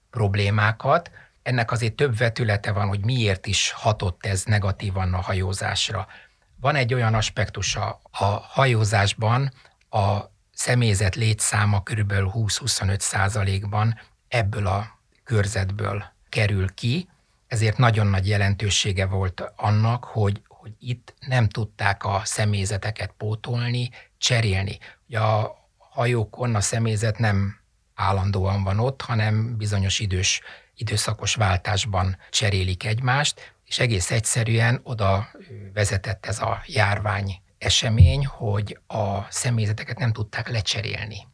problémákat. 0.10 1.12
Ennek 1.50 1.72
azért 1.72 1.94
több 1.96 2.18
vetülete 2.18 2.72
van, 2.72 2.88
hogy 2.88 3.06
miért 3.06 3.46
is 3.46 3.72
hatott 3.72 4.26
ez 4.26 4.44
negatívan 4.44 5.14
a 5.14 5.22
hajózásra. 5.22 6.08
Van 6.56 6.76
egy 6.76 6.94
olyan 6.94 7.14
aspektusa 7.14 8.02
a 8.12 8.26
hajózásban, 8.26 9.52
a 9.90 10.20
személyzet 10.54 11.16
létszáma 11.16 11.82
kb. 11.82 12.14
20-25 12.14 13.00
százalékban 13.00 14.00
ebből 14.28 14.68
a 14.68 15.00
körzetből 15.24 16.04
kerül 16.30 16.74
ki, 16.74 17.10
ezért 17.48 17.78
nagyon 17.78 18.08
nagy 18.08 18.28
jelentősége 18.28 19.06
volt 19.06 19.44
annak, 19.56 20.04
hogy, 20.04 20.42
hogy 20.48 20.72
itt 20.80 21.14
nem 21.20 21.48
tudták 21.48 22.04
a 22.04 22.22
személyzeteket 22.24 23.14
pótolni, 23.18 23.90
cserélni. 24.18 24.78
Ugye 25.08 25.20
a 25.20 25.68
hajókon 25.78 26.56
a 26.56 26.62
személyzet 26.62 27.18
nem 27.18 27.60
állandóan 27.96 28.64
van 28.64 28.80
ott, 28.80 29.02
hanem 29.02 29.58
bizonyos 29.58 30.00
idős, 30.00 30.42
időszakos 30.80 31.36
váltásban 31.36 32.18
cserélik 32.30 32.86
egymást, 32.86 33.54
és 33.66 33.80
egész 33.80 34.12
egyszerűen 34.12 34.80
oda 34.84 35.30
vezetett 35.74 36.26
ez 36.26 36.40
a 36.40 36.64
járvány 36.66 37.42
esemény, 37.58 38.26
hogy 38.26 38.80
a 38.88 39.32
személyzeteket 39.32 40.00
nem 40.00 40.12
tudták 40.12 40.50
lecserélni. 40.50 41.28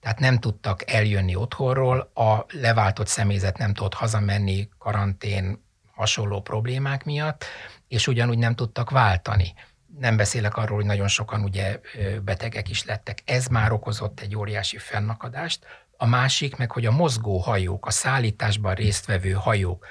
Tehát 0.00 0.18
nem 0.18 0.38
tudtak 0.38 0.90
eljönni 0.90 1.34
otthonról, 1.34 2.10
a 2.14 2.44
leváltott 2.48 3.06
személyzet 3.06 3.58
nem 3.58 3.74
tudott 3.74 3.94
hazamenni 3.94 4.68
karantén 4.78 5.64
hasonló 5.94 6.40
problémák 6.40 7.04
miatt, 7.04 7.44
és 7.88 8.06
ugyanúgy 8.06 8.38
nem 8.38 8.54
tudtak 8.54 8.90
váltani. 8.90 9.54
Nem 9.98 10.16
beszélek 10.16 10.56
arról, 10.56 10.76
hogy 10.76 10.86
nagyon 10.86 11.08
sokan 11.08 11.42
ugye 11.42 11.80
betegek 12.22 12.68
is 12.68 12.84
lettek. 12.84 13.22
Ez 13.24 13.46
már 13.46 13.72
okozott 13.72 14.20
egy 14.20 14.36
óriási 14.36 14.78
fennakadást. 14.78 15.66
A 15.96 16.06
másik 16.06 16.56
meg, 16.56 16.70
hogy 16.70 16.86
a 16.86 16.90
mozgó 16.90 17.38
hajók, 17.38 17.86
a 17.86 17.90
szállításban 17.90 18.74
résztvevő 18.74 19.32
hajók, 19.32 19.86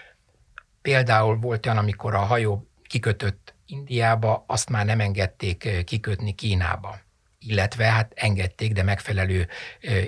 például 0.81 1.35
volt 1.35 1.65
olyan, 1.65 1.77
amikor 1.77 2.13
a 2.13 2.19
hajó 2.19 2.67
kikötött 2.83 3.55
Indiába, 3.65 4.43
azt 4.47 4.69
már 4.69 4.85
nem 4.85 4.99
engedték 4.99 5.83
kikötni 5.83 6.33
Kínába. 6.35 6.99
Illetve 7.39 7.85
hát 7.85 8.11
engedték, 8.15 8.73
de 8.73 8.83
megfelelő 8.83 9.47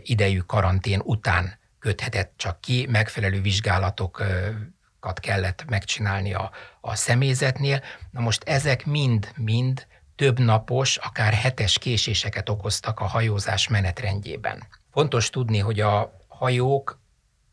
idejű 0.03 0.39
karantén 0.39 1.01
után 1.03 1.59
köthetett 1.79 2.33
csak 2.37 2.61
ki, 2.61 2.87
megfelelő 2.89 3.41
vizsgálatokat 3.41 5.19
kellett 5.19 5.65
megcsinálni 5.69 6.33
a, 6.33 6.51
a 6.81 6.95
személyzetnél. 6.95 7.81
Na 8.11 8.19
most 8.19 8.43
ezek 8.43 8.85
mind-mind 8.85 9.87
több 10.15 10.39
napos, 10.39 10.97
akár 10.97 11.33
hetes 11.33 11.77
késéseket 11.77 12.49
okoztak 12.49 12.99
a 12.99 13.05
hajózás 13.05 13.67
menetrendjében. 13.67 14.67
Fontos 14.95 15.29
tudni, 15.29 15.59
hogy 15.59 15.79
a 15.79 16.17
hajók 16.27 16.99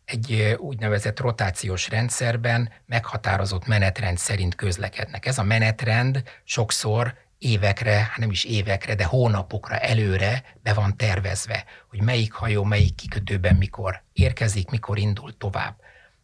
egy 0.04 0.56
úgynevezett 0.58 1.20
rotációs 1.20 1.88
rendszerben 1.88 2.70
meghatározott 2.86 3.66
menetrend 3.66 4.18
szerint 4.18 4.54
közlekednek. 4.54 5.26
Ez 5.26 5.38
a 5.38 5.42
menetrend 5.42 6.22
sokszor 6.44 7.14
évekre, 7.38 8.12
nem 8.16 8.30
is 8.30 8.44
évekre, 8.44 8.94
de 8.94 9.04
hónapokra 9.04 9.78
előre 9.78 10.44
be 10.62 10.72
van 10.74 10.96
tervezve, 10.96 11.64
hogy 11.88 12.02
melyik 12.02 12.32
hajó, 12.32 12.64
melyik 12.64 12.94
kikötőben 12.94 13.56
mikor 13.56 14.02
érkezik, 14.12 14.70
mikor 14.70 14.98
indul 14.98 15.36
tovább. 15.36 15.76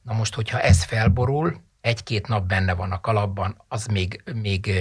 Na 0.03 0.13
most, 0.13 0.35
hogyha 0.35 0.61
ez 0.61 0.85
felborul, 0.85 1.61
egy-két 1.81 2.27
nap 2.29 2.47
benne 2.47 2.75
van 2.75 2.93
a 2.93 3.01
kalapban, 3.01 3.65
az 3.69 3.87
még, 3.87 4.23
még 4.35 4.73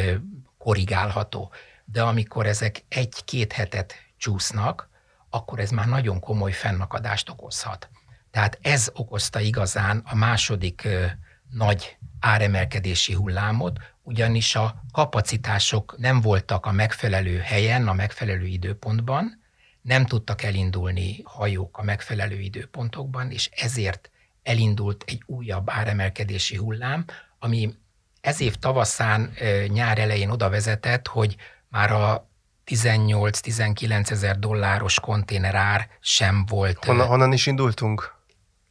korrigálható. 0.58 1.52
De 1.86 2.02
amikor 2.02 2.46
ezek 2.46 2.84
egy-két 2.90 3.54
hetet 3.54 3.94
csúsznak, 4.18 4.87
akkor 5.30 5.60
ez 5.60 5.70
már 5.70 5.88
nagyon 5.88 6.20
komoly 6.20 6.52
fennakadást 6.52 7.30
okozhat. 7.30 7.90
Tehát 8.32 8.60
ez 8.62 8.90
okozta 8.94 9.40
igazán 9.40 10.04
a 10.06 10.16
második 10.16 10.82
ö, 10.84 11.06
nagy 11.50 11.98
áremelkedési 12.20 13.14
hullámot, 13.14 13.80
ugyanis 14.02 14.56
a 14.56 14.84
kapacitások 14.92 15.96
nem 15.98 16.22
voltak 16.22 16.66
a 16.66 16.72
megfelelő 16.72 17.38
helyen, 17.38 17.88
a 17.88 17.94
megfelelő 17.94 18.46
időpontban, 18.46 19.42
nem 19.82 20.06
tudtak 20.06 20.44
elindulni 20.44 21.22
hajók 21.24 21.78
a 21.78 21.84
megfelelő 21.84 22.40
időpontokban, 22.40 23.32
és 23.32 23.50
ezért 23.56 24.12
elindult 24.44 25.04
egy 25.08 25.22
újabb 25.26 25.70
áremelkedési 25.70 26.56
hullám, 26.56 27.06
ami 27.40 27.76
ez 28.22 28.42
év 28.42 28.56
tavaszán, 28.56 29.34
nyár 29.68 30.00
elején 30.00 30.30
oda 30.30 30.50
vezetett, 30.50 31.08
hogy 31.08 31.36
már 31.70 31.92
a 31.92 32.27
18-19 32.72 34.12
ezer 34.12 34.40
dolláros 34.40 35.00
konténerár 35.00 35.88
sem 36.00 36.46
volt. 36.46 36.86
Honnan, 36.86 37.08
honnan 37.08 37.34
is 37.34 37.46
indultunk? 37.46 38.16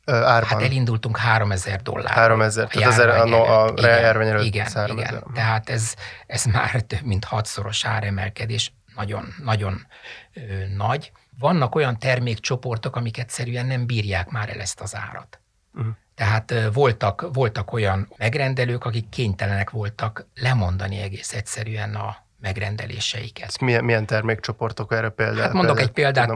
árban? 0.06 0.48
Hát 0.48 0.62
elindultunk 0.62 1.16
3000 1.16 1.82
dollár. 1.82 2.14
3000, 2.14 2.68
tehát 2.68 2.88
az 2.88 2.98
a, 2.98 3.24
a, 3.24 3.72
a 3.74 3.86
járvány 3.86 4.28
előtt 4.28 4.44
igen, 4.44 4.66
3000. 4.74 5.08
Igen, 5.08 5.24
tehát 5.34 5.68
ez, 5.68 5.94
ez 6.26 6.44
már 6.44 6.80
több 6.80 7.02
mint 7.02 7.24
hatszoros 7.24 7.84
áremelkedés, 7.84 8.72
nagyon, 8.94 9.34
nagyon 9.42 9.86
ö, 10.34 10.40
nagy. 10.76 11.12
Vannak 11.38 11.74
olyan 11.74 11.98
termékcsoportok, 11.98 12.96
amik 12.96 13.18
egyszerűen 13.18 13.66
nem 13.66 13.86
bírják 13.86 14.28
már 14.28 14.48
el 14.48 14.60
ezt 14.60 14.80
az 14.80 14.94
árat. 14.94 15.40
Uh-huh. 15.74 15.92
Tehát 16.14 16.54
voltak, 16.72 17.28
voltak 17.32 17.72
olyan 17.72 18.12
megrendelők, 18.16 18.84
akik 18.84 19.08
kénytelenek 19.08 19.70
voltak 19.70 20.26
lemondani 20.34 21.00
egész 21.00 21.32
egyszerűen 21.32 21.94
a 21.94 22.25
megrendeléseiket. 22.40 23.60
Milyen, 23.60 23.84
milyen 23.84 24.06
termékcsoportok 24.06 24.92
erre 24.92 25.08
például? 25.08 25.40
Hát 25.40 25.52
mondok 25.52 25.80
egy 25.80 25.90
példát, 25.90 26.30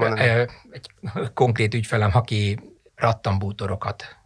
egy 0.71 0.91
konkrét 1.35 1.75
ügyfelem, 1.75 2.11
aki 2.13 2.59
rattambútorokat 2.95 4.17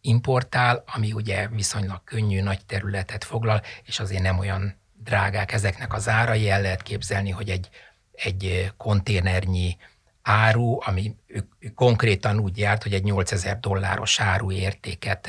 importál, 0.00 0.84
ami 0.94 1.12
ugye 1.12 1.48
viszonylag 1.48 2.04
könnyű, 2.04 2.42
nagy 2.42 2.66
területet 2.66 3.24
foglal, 3.24 3.62
és 3.82 4.00
azért 4.00 4.22
nem 4.22 4.38
olyan 4.38 4.76
drágák 5.04 5.52
ezeknek 5.52 5.92
az 5.92 6.08
árai. 6.08 6.50
El 6.50 6.60
lehet 6.60 6.82
képzelni, 6.82 7.30
hogy 7.30 7.50
egy, 7.50 7.68
egy 8.12 8.72
konténernyi 8.76 9.76
áru, 10.22 10.78
ami 10.80 11.16
ő, 11.26 11.48
ő 11.58 11.68
konkrétan 11.68 12.38
úgy 12.38 12.58
járt, 12.58 12.82
hogy 12.82 12.92
egy 12.92 13.04
8000 13.04 13.60
dolláros 13.60 14.20
áru 14.20 14.52
értéket 14.52 15.28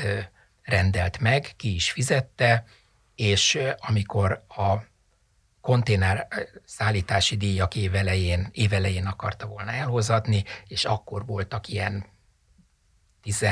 rendelt 0.62 1.18
meg, 1.18 1.52
ki 1.56 1.74
is 1.74 1.90
fizette, 1.90 2.64
és 3.14 3.58
amikor 3.78 4.44
a 4.48 4.76
konténer 5.60 6.28
szállítási 6.64 7.36
díjak 7.36 7.74
évelején, 7.74 8.48
évelején 8.52 9.06
akarta 9.06 9.46
volna 9.46 9.70
elhozatni, 9.70 10.44
és 10.66 10.84
akkor 10.84 11.26
voltak 11.26 11.68
ilyen 11.68 12.04
10, 13.22 13.46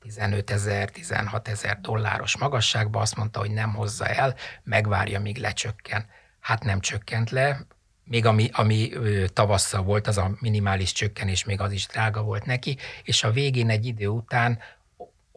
15 0.00 0.50
ezer, 0.50 0.90
16 0.90 1.48
ezer 1.48 1.80
dolláros 1.80 2.38
magasságba, 2.38 3.00
azt 3.00 3.16
mondta, 3.16 3.38
hogy 3.38 3.50
nem 3.50 3.74
hozza 3.74 4.06
el, 4.06 4.34
megvárja, 4.62 5.20
míg 5.20 5.36
lecsökken. 5.36 6.06
Hát 6.40 6.64
nem 6.64 6.80
csökkent 6.80 7.30
le, 7.30 7.66
még 8.04 8.26
ami, 8.26 8.48
ami 8.52 8.90
tavasszal 9.32 9.82
volt, 9.82 10.06
az 10.06 10.18
a 10.18 10.30
minimális 10.40 10.92
csökkenés, 10.92 11.44
még 11.44 11.60
az 11.60 11.72
is 11.72 11.86
drága 11.86 12.22
volt 12.22 12.44
neki, 12.44 12.76
és 13.02 13.24
a 13.24 13.30
végén 13.30 13.70
egy 13.70 13.86
idő 13.86 14.06
után 14.06 14.58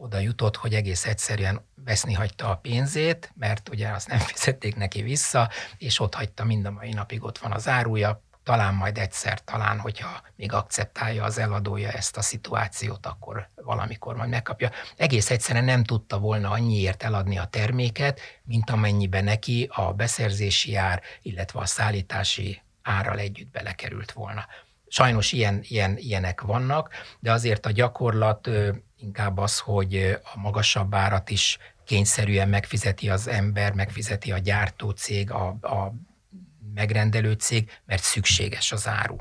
oda 0.00 0.18
jutott, 0.18 0.56
hogy 0.56 0.74
egész 0.74 1.06
egyszerűen 1.06 1.66
veszni 1.84 2.12
hagyta 2.12 2.50
a 2.50 2.56
pénzét, 2.56 3.32
mert 3.34 3.68
ugye 3.68 3.88
azt 3.88 4.08
nem 4.08 4.18
fizették 4.32 4.76
neki 4.76 5.02
vissza, 5.02 5.50
és 5.78 6.00
ott 6.00 6.14
hagyta 6.14 6.44
mind 6.44 6.66
a 6.66 6.70
mai 6.70 6.92
napig 6.92 7.24
ott 7.24 7.38
van 7.38 7.52
az 7.52 7.68
áruja, 7.68 8.22
talán 8.42 8.74
majd 8.74 8.98
egyszer, 8.98 9.44
talán, 9.44 9.78
hogyha 9.78 10.22
még 10.36 10.52
akceptálja 10.52 11.24
az 11.24 11.38
eladója 11.38 11.90
ezt 11.90 12.16
a 12.16 12.22
szituációt, 12.22 13.06
akkor 13.06 13.48
valamikor 13.54 14.16
majd 14.16 14.28
megkapja. 14.28 14.70
Egész 14.96 15.30
egyszerűen 15.30 15.64
nem 15.64 15.84
tudta 15.84 16.18
volna 16.18 16.50
annyiért 16.50 17.02
eladni 17.02 17.38
a 17.38 17.44
terméket, 17.44 18.20
mint 18.42 18.70
amennyiben 18.70 19.24
neki 19.24 19.68
a 19.72 19.92
beszerzési 19.92 20.74
ár, 20.74 21.02
illetve 21.22 21.60
a 21.60 21.66
szállítási 21.66 22.62
árral 22.82 23.18
együtt 23.18 23.50
belekerült 23.50 24.12
volna. 24.12 24.46
Sajnos 24.88 25.32
ilyen, 25.32 25.60
ilyen, 25.62 25.96
ilyenek 25.96 26.40
vannak, 26.40 26.90
de 27.20 27.32
azért 27.32 27.66
a 27.66 27.70
gyakorlat 27.70 28.50
inkább 28.96 29.38
az, 29.38 29.58
hogy 29.58 30.18
a 30.34 30.38
magasabb 30.38 30.94
árat 30.94 31.30
is 31.30 31.58
kényszerűen 31.84 32.48
megfizeti 32.48 33.10
az 33.10 33.28
ember, 33.28 33.72
megfizeti 33.72 34.32
a 34.32 34.38
gyártócég, 34.38 35.30
a, 35.30 35.46
a 35.46 35.94
megrendelő 36.74 37.32
cég, 37.32 37.70
mert 37.84 38.02
szükséges 38.02 38.72
az 38.72 38.88
áru. 38.88 39.16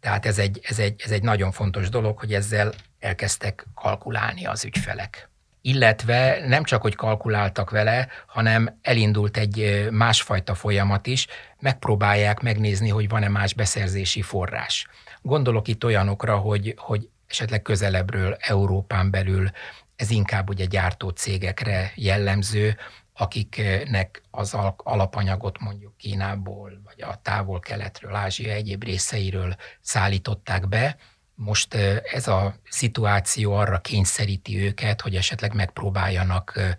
Tehát 0.00 0.26
ez 0.26 0.38
egy, 0.38 0.60
ez, 0.62 0.78
egy, 0.78 1.02
ez 1.04 1.10
egy 1.10 1.22
nagyon 1.22 1.52
fontos 1.52 1.88
dolog, 1.88 2.18
hogy 2.18 2.34
ezzel 2.34 2.72
elkezdtek 2.98 3.66
kalkulálni 3.74 4.46
az 4.46 4.64
ügyfelek. 4.64 5.30
Illetve 5.66 6.46
nem 6.46 6.64
csak, 6.64 6.82
hogy 6.82 6.94
kalkuláltak 6.94 7.70
vele, 7.70 8.08
hanem 8.26 8.78
elindult 8.82 9.36
egy 9.36 9.88
másfajta 9.90 10.54
folyamat 10.54 11.06
is, 11.06 11.26
megpróbálják 11.58 12.40
megnézni, 12.40 12.88
hogy 12.88 13.08
van-e 13.08 13.28
más 13.28 13.54
beszerzési 13.54 14.22
forrás. 14.22 14.86
Gondolok 15.22 15.68
itt 15.68 15.84
olyanokra, 15.84 16.36
hogy, 16.36 16.74
hogy 16.76 17.08
esetleg 17.26 17.62
közelebbről, 17.62 18.36
Európán 18.40 19.10
belül 19.10 19.50
ez 19.96 20.10
inkább 20.10 20.48
ugye 20.48 20.64
gyártó 20.64 21.08
cégekre 21.08 21.92
jellemző, 21.94 22.76
akiknek 23.12 24.22
az 24.30 24.56
alapanyagot 24.76 25.60
mondjuk 25.60 25.96
Kínából, 25.96 26.80
vagy 26.84 27.02
a 27.02 27.20
távol-keletről, 27.22 28.14
Ázsia 28.14 28.52
egyéb 28.52 28.84
részeiről 28.84 29.56
szállították 29.80 30.68
be. 30.68 30.96
Most 31.38 31.74
ez 32.12 32.28
a 32.28 32.54
szituáció 32.68 33.54
arra 33.54 33.80
kényszeríti 33.80 34.64
őket, 34.64 35.00
hogy 35.00 35.16
esetleg 35.16 35.54
megpróbáljanak 35.54 36.76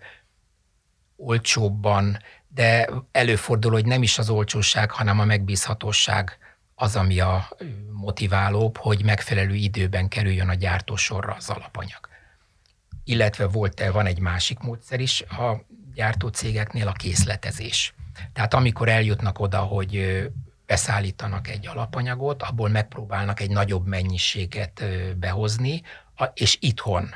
olcsóbban, 1.16 2.18
de 2.48 2.88
előfordul, 3.12 3.72
hogy 3.72 3.86
nem 3.86 4.02
is 4.02 4.18
az 4.18 4.30
olcsóság, 4.30 4.90
hanem 4.90 5.20
a 5.20 5.24
megbízhatóság 5.24 6.38
az, 6.74 6.96
ami 6.96 7.20
a 7.20 7.48
motiválóbb, 7.92 8.76
hogy 8.76 9.04
megfelelő 9.04 9.54
időben 9.54 10.08
kerüljön 10.08 10.48
a 10.48 10.54
gyártósorra 10.54 11.34
az 11.34 11.50
alapanyag. 11.50 12.08
Illetve 13.04 13.46
volt, 13.46 13.84
van 13.92 14.06
egy 14.06 14.20
másik 14.20 14.58
módszer 14.58 15.00
is 15.00 15.22
a 15.22 15.64
gyártó 15.94 16.28
cégeknél, 16.28 16.88
a 16.88 16.92
készletezés. 16.92 17.94
Tehát 18.32 18.54
amikor 18.54 18.88
eljutnak 18.88 19.38
oda, 19.38 19.58
hogy 19.58 20.22
beszállítanak 20.68 21.48
egy 21.48 21.66
alapanyagot, 21.66 22.42
abból 22.42 22.68
megpróbálnak 22.68 23.40
egy 23.40 23.50
nagyobb 23.50 23.86
mennyiséget 23.86 24.82
behozni, 25.16 25.82
és 26.34 26.56
itthon 26.60 27.14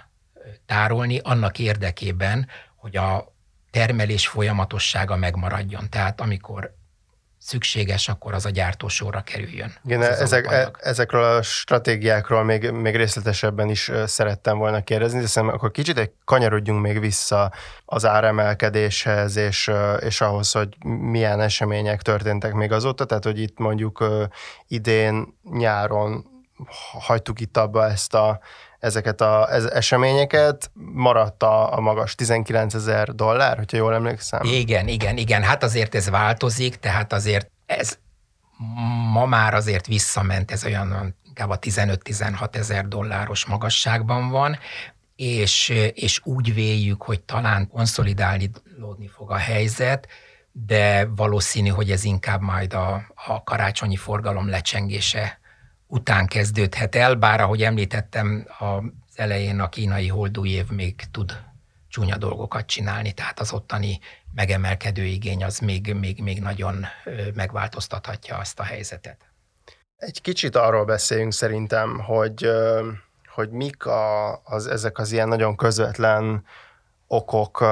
tárolni 0.67 1.19
annak 1.19 1.59
érdekében, 1.59 2.49
hogy 2.77 2.97
a 2.97 3.35
termelés 3.71 4.27
folyamatossága 4.27 5.17
megmaradjon. 5.17 5.91
Tehát 5.91 6.21
amikor 6.21 6.77
szükséges, 7.45 8.09
akkor 8.09 8.35
az 8.35 8.47
a 8.47 8.51
gyártósorra 8.51 9.21
kerüljön. 9.21 9.73
Igen, 9.85 10.03
ezek, 10.03 10.47
e, 10.47 10.71
ezekről 10.79 11.25
a 11.25 11.43
stratégiákról 11.43 12.45
még, 12.45 12.71
még 12.71 12.97
részletesebben 12.97 13.69
is 13.69 13.91
szerettem 14.07 14.59
volna 14.59 14.83
kérdezni, 14.83 15.21
de 15.21 15.27
szerintem 15.27 15.59
akkor 15.59 15.71
kicsit 15.71 15.99
egy 15.99 16.11
kanyarodjunk 16.25 16.83
még 16.83 17.01
vissza 17.01 17.53
az 17.85 18.07
áremelkedéshez, 18.07 19.37
és, 19.37 19.71
és 20.01 20.21
ahhoz, 20.21 20.53
hogy 20.53 20.77
milyen 20.85 21.41
események 21.41 22.03
történtek 22.03 22.53
még 22.53 22.73
azóta, 22.73 23.05
tehát 23.05 23.25
hogy 23.25 23.39
itt 23.39 23.59
mondjuk 23.59 24.05
idén 24.69 25.39
nyáron 25.53 26.31
hagytuk 26.93 27.41
itt 27.41 27.57
abba 27.57 27.87
ezt 27.87 28.15
a 28.15 28.41
ezeket 28.83 29.21
az 29.21 29.71
eseményeket, 29.71 30.71
maradt 30.93 31.43
a, 31.43 31.77
a 31.77 31.81
magas 31.81 32.15
19 32.15 32.75
ezer 32.75 33.15
dollár, 33.15 33.57
hogyha 33.57 33.77
jól 33.77 33.95
emlékszem. 33.95 34.41
Igen, 34.45 34.89
igen, 34.89 35.17
igen, 35.17 35.43
hát 35.43 35.63
azért 35.63 35.95
ez 35.95 36.11
változik, 36.11 36.77
tehát 36.77 37.13
azért 37.13 37.51
ez 37.67 37.99
ma 39.13 39.27
már 39.27 39.55
azért 39.55 39.87
visszament, 39.87 40.51
ez 40.51 40.65
olyan 40.65 41.17
inkább 41.27 41.51
a 41.51 41.59
15-16 41.59 42.55
ezer 42.55 42.89
dolláros 42.89 43.45
magasságban 43.45 44.31
van, 44.31 44.59
és, 45.17 45.69
és 45.95 46.21
úgy 46.25 46.55
véljük, 46.55 47.03
hogy 47.03 47.21
talán 47.21 47.69
konszolidálódni 47.69 49.09
fog 49.15 49.31
a 49.31 49.37
helyzet, 49.37 50.09
de 50.53 51.05
valószínű, 51.17 51.69
hogy 51.69 51.91
ez 51.91 52.05
inkább 52.05 52.41
majd 52.41 52.75
a, 52.75 53.03
a 53.27 53.43
karácsonyi 53.43 53.97
forgalom 53.97 54.49
lecsengése 54.49 55.41
után 55.93 56.27
kezdődhet 56.27 56.95
el, 56.95 57.15
bár 57.15 57.41
ahogy 57.41 57.63
említettem, 57.63 58.47
az 58.59 58.83
elején 59.15 59.61
a 59.61 59.69
kínai 59.69 60.09
holdúj 60.09 60.49
év 60.49 60.71
még 60.71 61.03
tud 61.11 61.41
csúnya 61.89 62.17
dolgokat 62.17 62.67
csinálni, 62.67 63.13
tehát 63.13 63.41
az 63.41 63.53
ottani 63.53 63.99
megemelkedő 64.35 65.05
igény 65.05 65.45
az 65.45 65.59
még, 65.59 65.95
még, 65.95 66.23
még 66.23 66.41
nagyon 66.41 66.85
megváltoztathatja 67.35 68.37
azt 68.37 68.61
a 68.61 68.63
helyzetet. 68.63 69.17
Egy 69.97 70.21
kicsit 70.21 70.57
arról 70.57 70.85
beszéljünk 70.85 71.33
szerintem, 71.33 71.99
hogy, 71.99 72.49
hogy 73.27 73.51
mik 73.51 73.87
a, 73.87 74.37
az, 74.45 74.67
ezek 74.67 74.99
az 74.99 75.13
ilyen 75.13 75.29
nagyon 75.29 75.57
közvetlen 75.57 76.45
okok 77.07 77.65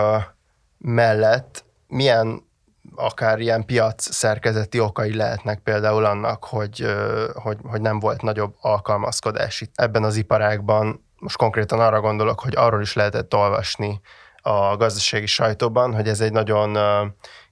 mellett 0.79 1.65
milyen 1.87 2.49
akár 2.95 3.41
ilyen 3.41 3.65
piac 3.65 4.13
szerkezeti 4.15 4.81
okai 4.81 5.15
lehetnek 5.15 5.59
például 5.59 6.05
annak, 6.05 6.45
hogy, 6.45 6.87
hogy, 7.35 7.57
hogy 7.63 7.81
nem 7.81 7.99
volt 7.99 8.23
nagyobb 8.23 8.55
alkalmazkodás 8.61 9.61
itt 9.61 9.73
ebben 9.75 10.05
az 10.05 10.17
iparágban. 10.17 11.05
Most 11.19 11.37
konkrétan 11.37 11.81
arra 11.81 12.01
gondolok, 12.01 12.41
hogy 12.41 12.57
arról 12.57 12.81
is 12.81 12.93
lehetett 12.95 13.35
olvasni 13.35 14.01
a 14.43 14.77
gazdasági 14.77 15.27
sajtóban, 15.27 15.95
hogy 15.95 16.09
ez 16.09 16.21
egy 16.21 16.33
nagyon 16.33 16.79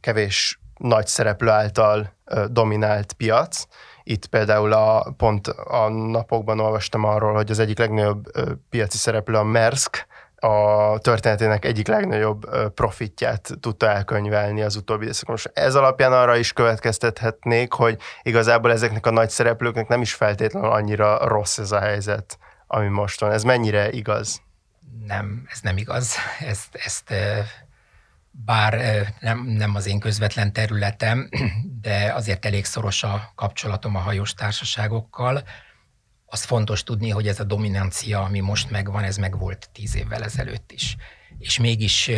kevés 0.01 0.61
nagy 0.77 1.07
szereplő 1.07 1.49
által 1.49 2.17
dominált 2.51 3.13
piac. 3.13 3.65
Itt 4.03 4.27
például 4.27 4.73
a, 4.73 5.15
pont 5.17 5.47
a 5.47 5.89
napokban 5.89 6.61
olvastam 6.61 7.05
arról, 7.05 7.35
hogy 7.35 7.51
az 7.51 7.59
egyik 7.59 7.79
legnagyobb 7.79 8.25
piaci 8.71 8.97
szereplő 8.97 9.37
a 9.37 9.45
Mersk, 9.45 10.07
a 10.41 10.99
történetének 10.99 11.65
egyik 11.65 11.87
legnagyobb 11.87 12.71
profitját 12.75 13.51
tudta 13.61 13.89
elkönyvelni 13.91 14.63
az 14.63 14.77
utóbbi 14.77 15.05
időszakon. 15.05 15.35
Most 15.35 15.51
ez 15.55 15.75
alapján 15.75 16.13
arra 16.13 16.37
is 16.37 16.53
következtethetnék, 16.53 17.73
hogy 17.73 17.99
igazából 18.23 18.73
ezeknek 18.73 19.07
a 19.07 19.11
nagy 19.11 19.31
szereplőknek 19.31 19.89
nem 19.89 20.01
is 20.01 20.15
feltétlenül 20.15 20.71
annyira 20.71 21.29
rossz 21.29 21.59
ez 21.59 21.73
a 21.73 21.81
helyzet, 21.81 22.39
ami 22.67 22.89
most 22.89 23.21
van. 23.21 23.33
Ez 23.33 23.43
mennyire 23.43 23.91
igaz? 23.91 24.43
Nem, 25.07 25.47
ez 25.51 25.61
nem 25.61 25.77
igaz. 25.77 26.15
Ezt, 26.41 26.75
ezt 26.85 27.15
bár 28.31 28.81
nem, 29.21 29.39
nem 29.39 29.75
az 29.75 29.87
én 29.87 29.99
közvetlen 29.99 30.53
területem, 30.53 31.29
de 31.83 32.13
azért 32.15 32.47
elég 32.47 32.65
szoros 32.65 33.03
a 33.03 33.33
kapcsolatom 33.35 33.97
a 33.97 33.99
hajós 33.99 34.35
társaságokkal, 34.35 35.43
az 36.31 36.45
fontos 36.45 36.83
tudni, 36.83 37.11
hogy 37.11 37.29
ez 37.29 37.41
a 37.41 37.45
dominancia, 37.45 38.23
ami 38.23 38.41
most 38.41 38.71
megvan, 38.71 39.05
ez 39.05 39.17
meg 39.17 39.39
volt 39.39 39.69
tíz 39.73 39.97
évvel 39.97 40.25
ezelőtt 40.25 40.73
is. 40.73 40.97
És 41.39 41.59
mégis 41.59 42.11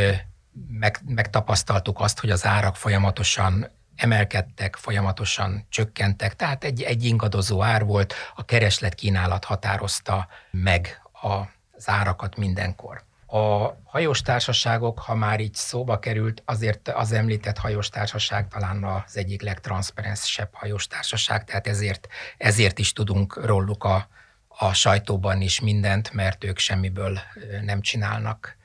meg, 0.68 1.00
megtapasztaltuk 1.06 2.00
azt, 2.00 2.20
hogy 2.20 2.30
az 2.30 2.46
árak 2.46 2.76
folyamatosan 2.76 3.70
emelkedtek, 3.96 4.76
folyamatosan 4.76 5.66
csökkentek, 5.68 6.36
tehát 6.36 6.64
egy, 6.64 6.82
egy 6.82 7.04
ingadozó 7.04 7.62
ár 7.62 7.84
volt, 7.84 8.14
a 8.34 8.44
kereslet 8.44 8.94
kínálat 8.94 9.44
határozta 9.44 10.28
meg 10.50 11.02
az 11.12 11.88
árakat 11.88 12.36
mindenkor. 12.36 13.04
A 13.32 13.76
hajós 13.84 14.22
társaságok, 14.22 14.98
ha 14.98 15.14
már 15.14 15.40
így 15.40 15.54
szóba 15.54 15.98
került, 15.98 16.42
azért 16.44 16.88
az 16.88 17.12
említett 17.12 17.58
hajós 17.58 17.88
társaság 17.88 18.48
talán 18.48 18.84
az 18.84 19.16
egyik 19.16 19.42
legtranszparensebb 19.42 20.48
hajós 20.52 20.86
társaság, 20.86 21.44
tehát 21.44 21.66
ezért, 21.66 22.08
ezért 22.38 22.78
is 22.78 22.92
tudunk 22.92 23.44
róluk 23.44 23.84
a, 23.84 24.08
a 24.48 24.72
sajtóban 24.72 25.40
is 25.40 25.60
mindent, 25.60 26.12
mert 26.12 26.44
ők 26.44 26.58
semmiből 26.58 27.18
nem 27.62 27.80
csinálnak 27.80 28.56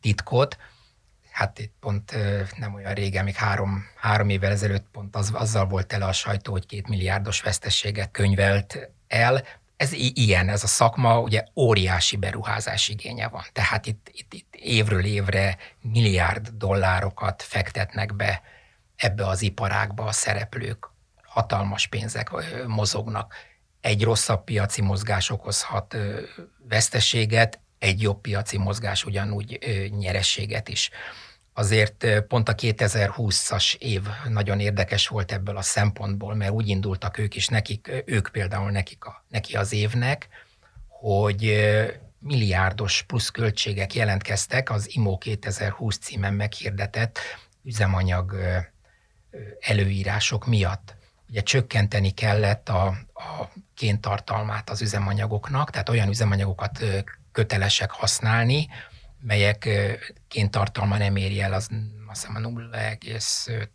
titkot. 0.00 0.58
Hát 1.30 1.58
itt 1.58 1.72
pont 1.80 2.16
nem 2.56 2.74
olyan 2.74 2.94
régen, 2.94 3.24
még 3.24 3.34
három, 3.34 3.86
három 3.96 4.28
évvel 4.28 4.50
ezelőtt 4.50 4.86
pont 4.92 5.16
az, 5.16 5.30
azzal 5.34 5.66
volt 5.66 5.86
tele 5.86 6.04
a 6.04 6.12
sajtó, 6.12 6.52
hogy 6.52 6.66
két 6.66 6.88
milliárdos 6.88 7.40
veszteséget 7.40 8.10
könyvelt 8.10 8.90
el, 9.08 9.44
ez 9.78 9.92
ilyen, 9.92 10.48
ez 10.48 10.62
a 10.62 10.66
szakma 10.66 11.20
ugye 11.20 11.44
óriási 11.56 12.16
beruházás 12.16 12.88
igénye 12.88 13.28
van. 13.28 13.42
Tehát 13.52 13.86
itt, 13.86 14.10
itt, 14.12 14.34
itt 14.34 14.54
évről 14.54 15.04
évre 15.04 15.56
milliárd 15.80 16.48
dollárokat 16.48 17.42
fektetnek 17.42 18.14
be 18.14 18.42
ebbe 18.96 19.26
az 19.26 19.42
iparágba 19.42 20.04
a 20.04 20.12
szereplők. 20.12 20.90
Hatalmas 21.22 21.86
pénzek 21.86 22.30
mozognak. 22.66 23.34
Egy 23.80 24.02
rosszabb 24.02 24.44
piaci 24.44 24.82
mozgás 24.82 25.30
okozhat 25.30 25.96
veszteséget, 26.68 27.60
egy 27.78 28.02
jobb 28.02 28.20
piaci 28.20 28.58
mozgás 28.58 29.04
ugyanúgy 29.04 29.58
nyerességet 29.98 30.68
is 30.68 30.90
azért 31.58 32.06
pont 32.28 32.48
a 32.48 32.54
2020-as 32.54 33.74
év 33.78 34.02
nagyon 34.28 34.60
érdekes 34.60 35.08
volt 35.08 35.32
ebből 35.32 35.56
a 35.56 35.62
szempontból, 35.62 36.34
mert 36.34 36.50
úgy 36.50 36.68
indultak 36.68 37.18
ők 37.18 37.34
is, 37.34 37.46
nekik, 37.46 38.02
ők 38.04 38.28
például 38.28 38.70
nekik 38.70 39.04
a, 39.04 39.24
neki 39.28 39.56
az 39.56 39.72
évnek, 39.72 40.28
hogy 40.88 41.68
milliárdos 42.18 43.02
plusz 43.02 43.28
költségek 43.28 43.94
jelentkeztek 43.94 44.70
az 44.70 44.94
IMO 44.94 45.18
2020 45.18 45.98
címen 45.98 46.34
meghirdetett 46.34 47.18
üzemanyag 47.62 48.34
előírások 49.60 50.46
miatt. 50.46 50.96
ugye 51.28 51.40
csökkenteni 51.40 52.10
kellett 52.10 52.68
a, 52.68 52.86
a 53.14 53.48
kéntartalmát 53.74 54.70
az 54.70 54.82
üzemanyagoknak, 54.82 55.70
tehát 55.70 55.88
olyan 55.88 56.08
üzemanyagokat 56.08 56.84
kötelesek 57.32 57.90
használni, 57.90 58.68
melyek 59.20 59.68
kéntartalma 60.28 60.96
nem 60.96 61.16
éri 61.16 61.40
el 61.40 61.52
az 61.52 61.68
azt 62.10 62.26
hiszem 62.26 62.44
a 62.44 62.48
0,5 62.48 63.68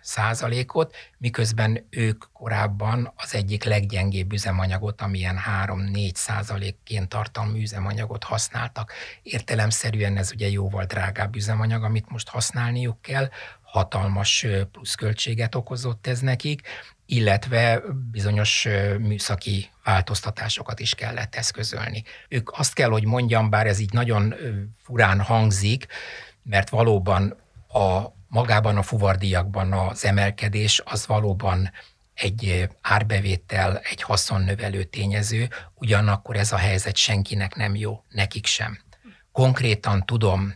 százalékot, 0.00 0.96
miközben 1.18 1.86
ők 1.90 2.24
korábban 2.32 3.12
az 3.16 3.34
egyik 3.34 3.64
leggyengébb 3.64 4.32
üzemanyagot, 4.32 5.00
amilyen 5.00 5.38
3-4 5.64 6.14
százalékként 6.14 7.08
tartalmú 7.08 7.56
üzemanyagot 7.56 8.24
használtak. 8.24 8.92
Értelemszerűen 9.22 10.16
ez 10.16 10.32
ugye 10.32 10.48
jóval 10.48 10.84
drágább 10.84 11.36
üzemanyag, 11.36 11.82
amit 11.82 12.08
most 12.08 12.28
használniuk 12.28 13.02
kell, 13.02 13.30
hatalmas 13.62 14.46
pluszköltséget 14.72 15.54
okozott 15.54 16.06
ez 16.06 16.20
nekik, 16.20 16.62
illetve 17.10 17.82
bizonyos 18.10 18.68
műszaki 18.98 19.70
változtatásokat 19.84 20.80
is 20.80 20.94
kellett 20.94 21.34
eszközölni. 21.34 22.02
Ők 22.28 22.50
azt 22.58 22.74
kell, 22.74 22.90
hogy 22.90 23.04
mondjam, 23.04 23.50
bár 23.50 23.66
ez 23.66 23.78
így 23.78 23.92
nagyon 23.92 24.34
furán 24.82 25.20
hangzik, 25.20 25.86
mert 26.42 26.68
valóban 26.68 27.36
a 27.68 28.02
magában 28.28 28.76
a 28.76 28.82
fuvardiakban 28.82 29.72
az 29.72 30.04
emelkedés 30.04 30.82
az 30.84 31.06
valóban 31.06 31.70
egy 32.14 32.68
árbevétel, 32.80 33.78
egy 33.78 34.02
haszonnövelő 34.02 34.84
tényező, 34.84 35.48
ugyanakkor 35.74 36.36
ez 36.36 36.52
a 36.52 36.56
helyzet 36.56 36.96
senkinek 36.96 37.54
nem 37.54 37.74
jó, 37.74 38.04
nekik 38.08 38.46
sem. 38.46 38.78
Konkrétan 39.32 40.04
tudom, 40.06 40.54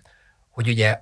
hogy 0.50 0.68
ugye 0.68 1.00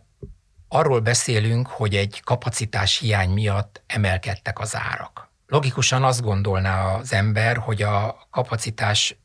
arról 0.69 1.01
beszélünk, 1.01 1.67
hogy 1.67 1.97
egy 1.97 2.21
kapacitás 2.25 2.99
hiány 2.99 3.31
miatt 3.31 3.83
emelkedtek 3.87 4.59
az 4.59 4.77
árak. 4.77 5.31
Logikusan 5.53 6.05
azt 6.05 6.23
gondolná 6.23 6.85
az 6.85 7.13
ember, 7.13 7.57
hogy 7.57 7.83
a 7.83 8.27
kapacitás 8.31 9.17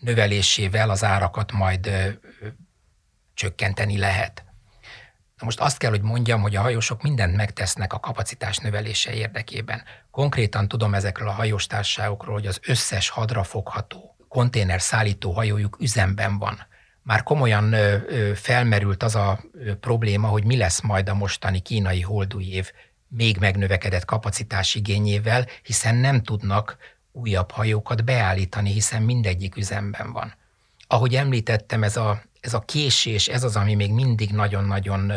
növelésével 0.00 0.90
az 0.90 1.04
árakat 1.04 1.52
majd 1.52 1.86
ö, 1.86 2.08
csökkenteni 3.34 3.98
lehet. 3.98 4.44
Na 5.38 5.44
most 5.44 5.60
azt 5.60 5.78
kell, 5.78 5.90
hogy 5.90 6.02
mondjam, 6.02 6.40
hogy 6.40 6.56
a 6.56 6.60
hajósok 6.60 7.02
mindent 7.02 7.36
megtesznek 7.36 7.92
a 7.92 8.00
kapacitás 8.00 8.56
növelése 8.56 9.12
érdekében. 9.12 9.82
Konkrétan 10.10 10.68
tudom 10.68 10.94
ezekről 10.94 11.28
a 11.28 11.32
hajóstársaságokról, 11.32 12.34
hogy 12.34 12.46
az 12.46 12.60
összes 12.66 13.08
hadrafogható 13.08 14.16
konténer 14.28 14.80
szállító 14.80 15.32
hajójuk 15.32 15.76
üzemben 15.80 16.38
van. 16.38 16.66
Már 17.02 17.22
komolyan 17.22 17.72
ö, 17.72 17.96
ö, 18.06 18.34
felmerült 18.34 19.02
az 19.02 19.14
a 19.14 19.40
ö, 19.52 19.74
probléma, 19.74 20.28
hogy 20.28 20.44
mi 20.44 20.56
lesz 20.56 20.80
majd 20.80 21.08
a 21.08 21.14
mostani 21.14 21.60
kínai 21.60 22.00
holdúj 22.00 22.44
év 22.44 22.72
még 23.08 23.36
megnövekedett 23.38 24.04
kapacitás 24.04 24.74
igényével, 24.74 25.46
hiszen 25.62 25.94
nem 25.94 26.22
tudnak 26.22 26.76
újabb 27.12 27.50
hajókat 27.50 28.04
beállítani, 28.04 28.72
hiszen 28.72 29.02
mindegyik 29.02 29.56
üzemben 29.56 30.12
van. 30.12 30.34
Ahogy 30.86 31.14
említettem, 31.14 31.82
ez 31.82 31.96
a 31.96 32.22
ez 32.46 32.54
a 32.54 32.60
késés, 32.60 33.28
ez 33.28 33.42
az, 33.42 33.56
ami 33.56 33.74
még 33.74 33.92
mindig 33.92 34.30
nagyon-nagyon 34.30 35.12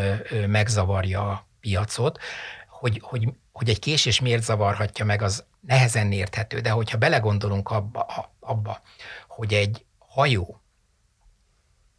megzavarja 0.48 1.30
a 1.30 1.48
piacot, 1.60 2.20
hogy, 2.68 3.00
hogy, 3.04 3.34
hogy 3.52 3.70
egy 3.70 3.80
késés 3.80 4.20
miért 4.20 4.44
zavarhatja 4.44 5.06
meg, 5.06 5.22
az 5.22 5.44
nehezen 5.60 6.12
érthető, 6.12 6.60
de 6.60 6.70
hogyha 6.70 6.98
belegondolunk 6.98 7.70
abba, 7.70 8.32
abba 8.40 8.82
hogy 9.28 9.54
egy 9.54 9.86
hajó, 9.98 10.62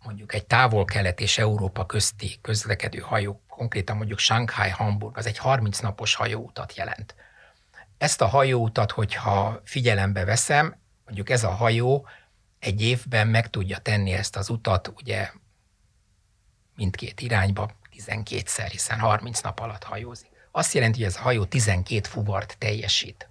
mondjuk 0.04 0.34
egy 0.34 0.46
távol-kelet 0.46 1.20
és 1.20 1.38
Európa 1.38 1.86
közti 1.86 2.38
közlekedő 2.40 2.98
hajó, 2.98 3.40
konkrétan 3.60 3.96
mondjuk 3.96 4.18
Shanghai-Hamburg, 4.18 5.16
az 5.16 5.26
egy 5.26 5.38
30 5.38 5.78
napos 5.78 6.14
hajóutat 6.14 6.74
jelent. 6.74 7.14
Ezt 7.98 8.20
a 8.20 8.26
hajóutat, 8.26 8.90
hogyha 8.90 9.60
figyelembe 9.64 10.24
veszem, 10.24 10.76
mondjuk 11.04 11.30
ez 11.30 11.44
a 11.44 11.50
hajó 11.50 12.06
egy 12.58 12.82
évben 12.82 13.28
meg 13.28 13.50
tudja 13.50 13.78
tenni 13.78 14.12
ezt 14.12 14.36
az 14.36 14.48
utat, 14.48 14.92
ugye 14.96 15.30
mindkét 16.76 17.20
irányba 17.20 17.70
12-szer, 17.96 18.68
hiszen 18.70 18.98
30 18.98 19.40
nap 19.40 19.60
alatt 19.60 19.84
hajózik. 19.84 20.30
Azt 20.50 20.74
jelenti, 20.74 20.98
hogy 20.98 21.08
ez 21.08 21.16
a 21.16 21.20
hajó 21.20 21.44
12 21.44 22.08
fuvart 22.08 22.58
teljesít. 22.58 23.28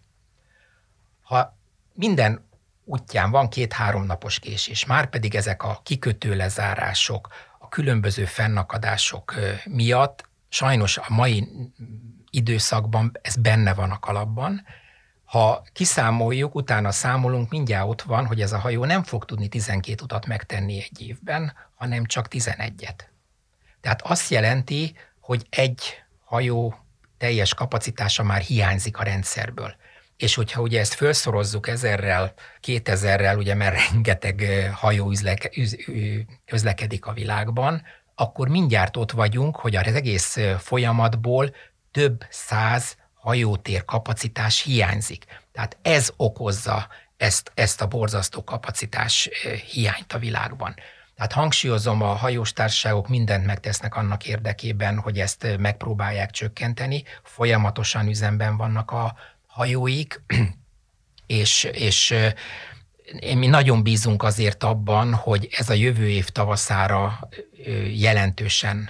Ha 1.21 1.57
minden 1.93 2.47
útján 2.85 3.31
van 3.31 3.49
két-három 3.49 4.03
napos 4.03 4.39
késés, 4.39 4.85
már 4.85 5.09
pedig 5.09 5.35
ezek 5.35 5.63
a 5.63 5.79
kikötő 5.83 6.35
lezárások, 6.35 7.27
a 7.27 7.48
különböző 7.69 8.25
fennakadások 8.25 9.33
miatt 9.65 10.29
sajnos 10.49 10.97
a 10.97 11.05
mai 11.07 11.47
időszakban 12.29 13.11
ez 13.21 13.35
benne 13.35 13.73
van 13.73 13.91
a 13.91 13.99
kalapban, 13.99 14.63
ha 15.29 15.63
kiszámoljuk, 15.73 16.55
utána 16.55 16.91
számolunk, 16.91 17.49
mindjárt 17.49 17.87
ott 17.87 18.01
van, 18.01 18.25
hogy 18.25 18.41
ez 18.41 18.51
a 18.51 18.59
hajó 18.59 18.85
nem 18.85 19.03
fog 19.03 19.25
tudni 19.25 19.47
12 19.47 20.03
utat 20.03 20.25
megtenni 20.25 20.81
egy 20.81 21.01
évben, 21.01 21.53
hanem 21.75 22.05
csak 22.05 22.27
11-et. 22.29 22.99
Tehát 23.81 24.01
azt 24.01 24.29
jelenti, 24.29 24.95
hogy 25.19 25.47
egy 25.49 26.03
hajó 26.23 26.75
teljes 27.17 27.53
kapacitása 27.53 28.23
már 28.23 28.41
hiányzik 28.41 28.97
a 28.97 29.03
rendszerből. 29.03 29.75
És 30.19 30.35
hogyha 30.35 30.61
ugye 30.61 30.79
ezt 30.79 30.93
felszorozzuk 30.93 31.67
ezerrel, 31.67 32.33
kétezerrel, 32.59 33.37
ugye 33.37 33.53
mert 33.53 33.79
rengeteg 33.91 34.69
hajó 34.73 35.09
üzleke, 35.09 35.49
üz, 35.55 35.75
közlekedik 36.45 37.05
a 37.05 37.13
világban, 37.13 37.83
akkor 38.15 38.47
mindjárt 38.47 38.97
ott 38.97 39.11
vagyunk, 39.11 39.55
hogy 39.55 39.75
az 39.75 39.93
egész 39.93 40.37
folyamatból 40.57 41.55
több 41.91 42.25
száz 42.29 42.97
hajótér 43.13 43.85
kapacitás 43.85 44.61
hiányzik. 44.61 45.25
Tehát 45.51 45.77
ez 45.81 46.11
okozza 46.15 46.87
ezt, 47.17 47.51
ezt 47.53 47.81
a 47.81 47.87
borzasztó 47.87 48.43
kapacitás 48.43 49.29
hiányt 49.71 50.13
a 50.13 50.19
világban. 50.19 50.75
Tehát 51.15 51.33
hangsúlyozom, 51.33 52.01
a 52.01 52.13
hajóstársaságok 52.13 53.07
mindent 53.07 53.45
megtesznek 53.45 53.95
annak 53.95 54.25
érdekében, 54.25 54.99
hogy 54.99 55.19
ezt 55.19 55.57
megpróbálják 55.59 56.31
csökkenteni. 56.31 57.03
Folyamatosan 57.23 58.07
üzemben 58.07 58.57
vannak 58.57 58.91
a 58.91 59.15
hajóik, 59.59 60.21
és, 61.41 61.63
és 61.63 62.13
mi 63.35 63.47
nagyon 63.47 63.83
bízunk 63.83 64.23
azért 64.23 64.63
abban, 64.63 65.13
hogy 65.13 65.47
ez 65.51 65.69
a 65.69 65.73
jövő 65.73 66.09
év 66.09 66.29
tavaszára 66.29 67.29
jelentősen 67.93 68.89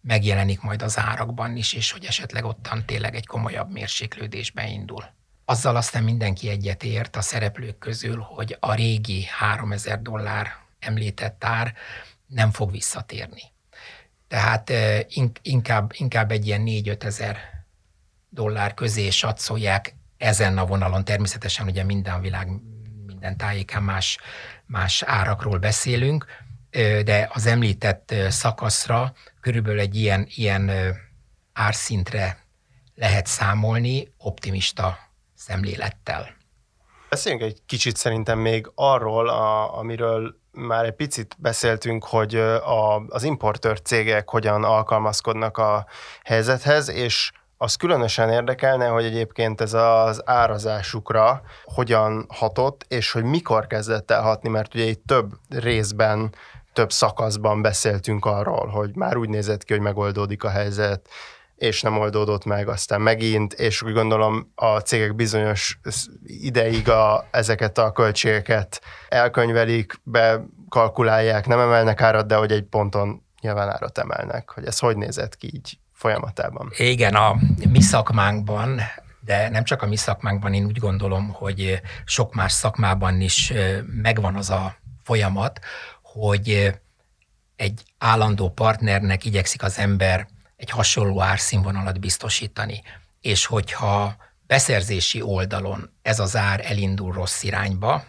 megjelenik 0.00 0.60
majd 0.60 0.82
az 0.82 0.98
árakban 0.98 1.56
is, 1.56 1.72
és 1.72 1.90
hogy 1.90 2.04
esetleg 2.04 2.44
ottan 2.44 2.84
tényleg 2.86 3.14
egy 3.14 3.26
komolyabb 3.26 3.72
mérséklődésbe 3.72 4.68
indul. 4.68 5.04
Azzal 5.44 5.76
aztán 5.76 6.02
mindenki 6.02 6.48
egyetért 6.48 7.16
a 7.16 7.20
szereplők 7.20 7.78
közül, 7.78 8.18
hogy 8.20 8.56
a 8.60 8.74
régi 8.74 9.24
3000 9.24 10.02
dollár 10.02 10.52
említett 10.78 11.44
ár 11.44 11.74
nem 12.26 12.50
fog 12.50 12.70
visszatérni. 12.70 13.42
Tehát 14.28 14.72
inkább, 15.42 15.92
inkább 15.94 16.30
egy 16.30 16.46
ilyen 16.46 16.62
4-5 16.66 17.02
ezer 17.02 17.58
dollár 18.30 18.74
közé 18.74 19.10
satszolják 19.10 19.94
ezen 20.18 20.58
a 20.58 20.66
vonalon. 20.66 21.04
Természetesen 21.04 21.66
ugye 21.66 21.84
minden 21.84 22.20
világ, 22.20 22.48
minden 23.06 23.36
tájéken 23.36 23.82
más, 23.82 24.18
más 24.66 25.02
árakról 25.02 25.58
beszélünk, 25.58 26.26
de 27.04 27.30
az 27.32 27.46
említett 27.46 28.14
szakaszra 28.28 29.12
körülbelül 29.40 29.80
egy 29.80 29.94
ilyen, 29.94 30.26
ilyen 30.28 30.70
árszintre 31.52 32.46
lehet 32.94 33.26
számolni 33.26 34.12
optimista 34.18 34.98
szemlélettel. 35.34 36.36
Beszéljünk 37.08 37.44
egy 37.44 37.62
kicsit 37.66 37.96
szerintem 37.96 38.38
még 38.38 38.70
arról, 38.74 39.28
a, 39.28 39.78
amiről 39.78 40.40
már 40.50 40.84
egy 40.84 40.94
picit 40.94 41.36
beszéltünk, 41.38 42.04
hogy 42.04 42.34
a, 42.34 43.06
az 43.06 43.22
importőr 43.22 43.82
cégek 43.82 44.28
hogyan 44.30 44.64
alkalmazkodnak 44.64 45.58
a 45.58 45.86
helyzethez, 46.24 46.88
és 46.88 47.30
az 47.60 47.74
különösen 47.74 48.30
érdekelne, 48.30 48.86
hogy 48.86 49.04
egyébként 49.04 49.60
ez 49.60 49.72
az 49.72 50.22
árazásukra 50.24 51.42
hogyan 51.64 52.26
hatott, 52.28 52.84
és 52.88 53.12
hogy 53.12 53.24
mikor 53.24 53.66
kezdett 53.66 54.10
el 54.10 54.22
hatni, 54.22 54.48
mert 54.48 54.74
ugye 54.74 54.84
itt 54.84 55.06
több 55.06 55.30
részben 55.48 56.34
több 56.72 56.92
szakaszban 56.92 57.62
beszéltünk 57.62 58.24
arról, 58.24 58.66
hogy 58.66 58.96
már 58.96 59.16
úgy 59.16 59.28
nézett 59.28 59.64
ki, 59.64 59.72
hogy 59.72 59.82
megoldódik 59.82 60.44
a 60.44 60.48
helyzet, 60.50 61.08
és 61.56 61.82
nem 61.82 61.98
oldódott 61.98 62.44
meg, 62.44 62.68
aztán 62.68 63.00
megint, 63.00 63.52
és 63.52 63.82
úgy 63.82 63.92
gondolom 63.92 64.52
a 64.54 64.78
cégek 64.78 65.14
bizonyos 65.14 65.80
ideig 66.22 66.88
a, 66.88 67.24
ezeket 67.30 67.78
a 67.78 67.92
költségeket 67.92 68.80
elkönyvelik, 69.08 70.00
bekalkulálják, 70.02 71.46
nem 71.46 71.58
emelnek 71.58 72.00
árat, 72.00 72.26
de 72.26 72.36
hogy 72.36 72.52
egy 72.52 72.64
ponton 72.64 73.22
nyilván 73.40 73.68
árat 73.68 73.98
emelnek, 73.98 74.50
hogy 74.50 74.64
ez 74.64 74.78
hogy 74.78 74.96
nézett 74.96 75.36
ki 75.36 75.50
így 75.54 75.78
folyamatában. 75.98 76.70
Igen, 76.76 77.14
a 77.14 77.36
mi 77.68 77.80
szakmánkban 77.80 78.80
de 79.28 79.48
nem 79.48 79.64
csak 79.64 79.82
a 79.82 79.86
mi 79.86 79.96
szakmánkban, 79.96 80.54
én 80.54 80.64
úgy 80.64 80.78
gondolom, 80.78 81.28
hogy 81.28 81.80
sok 82.04 82.34
más 82.34 82.52
szakmában 82.52 83.20
is 83.20 83.52
megvan 83.86 84.34
az 84.34 84.50
a 84.50 84.76
folyamat, 85.02 85.60
hogy 86.02 86.74
egy 87.56 87.82
állandó 87.98 88.50
partnernek 88.50 89.24
igyekszik 89.24 89.62
az 89.62 89.78
ember 89.78 90.28
egy 90.56 90.70
hasonló 90.70 91.22
árszínvonalat 91.22 92.00
biztosítani. 92.00 92.82
És 93.20 93.46
hogyha 93.46 94.16
beszerzési 94.46 95.22
oldalon 95.22 95.90
ez 96.02 96.18
az 96.18 96.36
ár 96.36 96.60
elindul 96.64 97.12
rossz 97.12 97.42
irányba, 97.42 98.04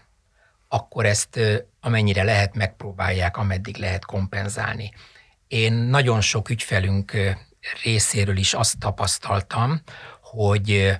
akkor 0.68 1.06
ezt 1.06 1.40
amennyire 1.80 2.24
lehet 2.24 2.56
megpróbálják, 2.56 3.38
ameddig 3.38 3.78
lehet 3.78 4.06
kompenzálni. 4.06 4.94
Én 5.48 5.74
nagyon 5.74 6.22
sok 6.22 6.50
ügyfelünk 6.50 7.12
részéről 7.84 8.38
is 8.38 8.54
azt 8.54 8.80
tapasztaltam, 8.80 9.82
hogy 10.22 10.98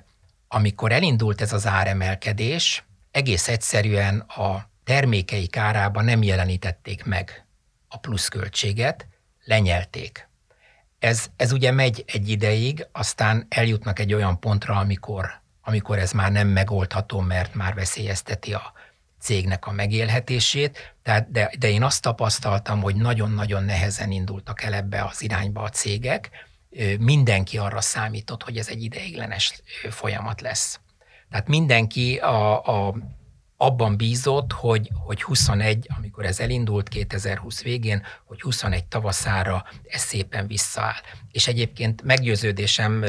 amikor 0.48 0.92
elindult 0.92 1.40
ez 1.40 1.52
az 1.52 1.66
áremelkedés, 1.66 2.84
egész 3.10 3.48
egyszerűen 3.48 4.18
a 4.18 4.68
termékeik 4.84 5.56
árában 5.56 6.04
nem 6.04 6.22
jelenítették 6.22 7.04
meg 7.04 7.44
a 7.88 7.98
pluszköltséget, 7.98 9.06
lenyelték. 9.44 10.28
Ez, 10.98 11.26
ez 11.36 11.52
ugye 11.52 11.70
megy 11.70 12.04
egy 12.06 12.28
ideig, 12.28 12.86
aztán 12.92 13.46
eljutnak 13.48 13.98
egy 13.98 14.14
olyan 14.14 14.40
pontra, 14.40 14.76
amikor, 14.76 15.40
amikor 15.62 15.98
ez 15.98 16.12
már 16.12 16.32
nem 16.32 16.48
megoldható, 16.48 17.20
mert 17.20 17.54
már 17.54 17.74
veszélyezteti 17.74 18.52
a 18.52 18.72
cégnek 19.20 19.66
a 19.66 19.72
megélhetését, 19.72 20.94
tehát 21.02 21.30
de, 21.30 21.50
de 21.58 21.68
én 21.68 21.82
azt 21.82 22.02
tapasztaltam, 22.02 22.82
hogy 22.82 22.96
nagyon-nagyon 22.96 23.64
nehezen 23.64 24.10
indultak 24.10 24.62
el 24.62 24.74
ebbe 24.74 25.04
az 25.04 25.22
irányba 25.22 25.62
a 25.62 25.68
cégek, 25.68 26.30
mindenki 26.98 27.58
arra 27.58 27.80
számított, 27.80 28.42
hogy 28.42 28.56
ez 28.56 28.68
egy 28.68 28.82
ideiglenes 28.82 29.62
folyamat 29.90 30.40
lesz. 30.40 30.80
Tehát 31.30 31.48
mindenki 31.48 32.16
a, 32.16 32.66
a 32.86 32.94
abban 33.62 33.96
bízott, 33.96 34.52
hogy, 34.52 34.90
hogy 34.94 35.22
21, 35.22 35.86
amikor 35.96 36.24
ez 36.24 36.40
elindult 36.40 36.88
2020 36.88 37.62
végén, 37.62 38.02
hogy 38.24 38.40
21 38.40 38.84
tavaszára 38.84 39.64
ez 39.88 40.00
szépen 40.00 40.46
visszaáll. 40.46 41.00
És 41.30 41.46
egyébként 41.46 42.02
meggyőződésem 42.02 43.04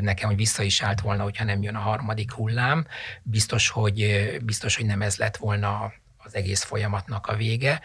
nekem, 0.00 0.28
hogy 0.28 0.36
vissza 0.36 0.62
is 0.62 0.82
állt 0.82 1.00
volna, 1.00 1.22
hogyha 1.22 1.44
nem 1.44 1.62
jön 1.62 1.74
a 1.74 1.78
harmadik 1.78 2.32
hullám. 2.32 2.86
Biztos, 3.22 3.68
hogy, 3.68 4.30
biztos, 4.42 4.76
hogy 4.76 4.86
nem 4.86 5.02
ez 5.02 5.16
lett 5.16 5.36
volna 5.36 5.92
az 6.16 6.34
egész 6.34 6.62
folyamatnak 6.62 7.26
a 7.26 7.36
vége. 7.36 7.80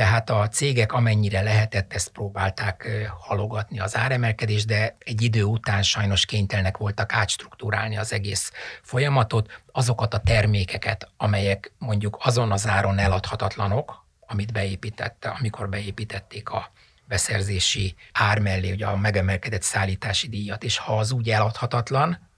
Tehát 0.00 0.30
a 0.30 0.48
cégek 0.48 0.92
amennyire 0.92 1.42
lehetett, 1.42 1.92
ezt 1.92 2.08
próbálták 2.08 3.06
halogatni 3.18 3.80
az 3.80 3.96
áremelkedést, 3.96 4.66
de 4.66 4.96
egy 4.98 5.22
idő 5.22 5.42
után 5.42 5.82
sajnos 5.82 6.26
kénytelnek 6.26 6.76
voltak 6.76 7.12
átstruktúrálni 7.12 7.96
az 7.96 8.12
egész 8.12 8.52
folyamatot, 8.82 9.62
azokat 9.72 10.14
a 10.14 10.18
termékeket, 10.18 11.08
amelyek 11.16 11.72
mondjuk 11.78 12.18
azon 12.22 12.52
az 12.52 12.66
áron 12.66 12.98
eladhatatlanok, 12.98 14.06
amit 14.20 14.52
beépítette, 14.52 15.28
amikor 15.28 15.68
beépítették 15.68 16.50
a 16.50 16.72
beszerzési 17.04 17.94
ár 18.12 18.38
mellé, 18.38 18.72
ugye 18.72 18.86
a 18.86 18.96
megemelkedett 18.96 19.62
szállítási 19.62 20.28
díjat, 20.28 20.64
és 20.64 20.78
ha 20.78 20.98
az 20.98 21.12
úgy 21.12 21.30
eladhatatlan, 21.30 22.29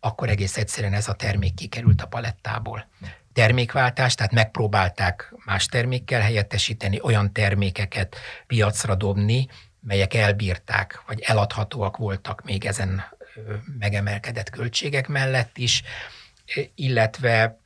akkor 0.00 0.28
egész 0.28 0.56
egyszerűen 0.56 0.94
ez 0.94 1.08
a 1.08 1.14
termék 1.14 1.54
kikerült 1.54 2.02
a 2.02 2.06
palettából 2.06 2.88
termékváltás, 3.32 4.14
tehát 4.14 4.32
megpróbálták 4.32 5.34
más 5.44 5.66
termékkel 5.66 6.20
helyettesíteni, 6.20 7.00
olyan 7.02 7.32
termékeket 7.32 8.16
piacra 8.46 8.94
dobni, 8.94 9.48
melyek 9.80 10.14
elbírták, 10.14 11.02
vagy 11.06 11.20
eladhatóak 11.20 11.96
voltak 11.96 12.44
még 12.44 12.64
ezen 12.64 13.02
megemelkedett 13.78 14.50
költségek 14.50 15.08
mellett 15.08 15.58
is, 15.58 15.82
illetve, 16.74 17.60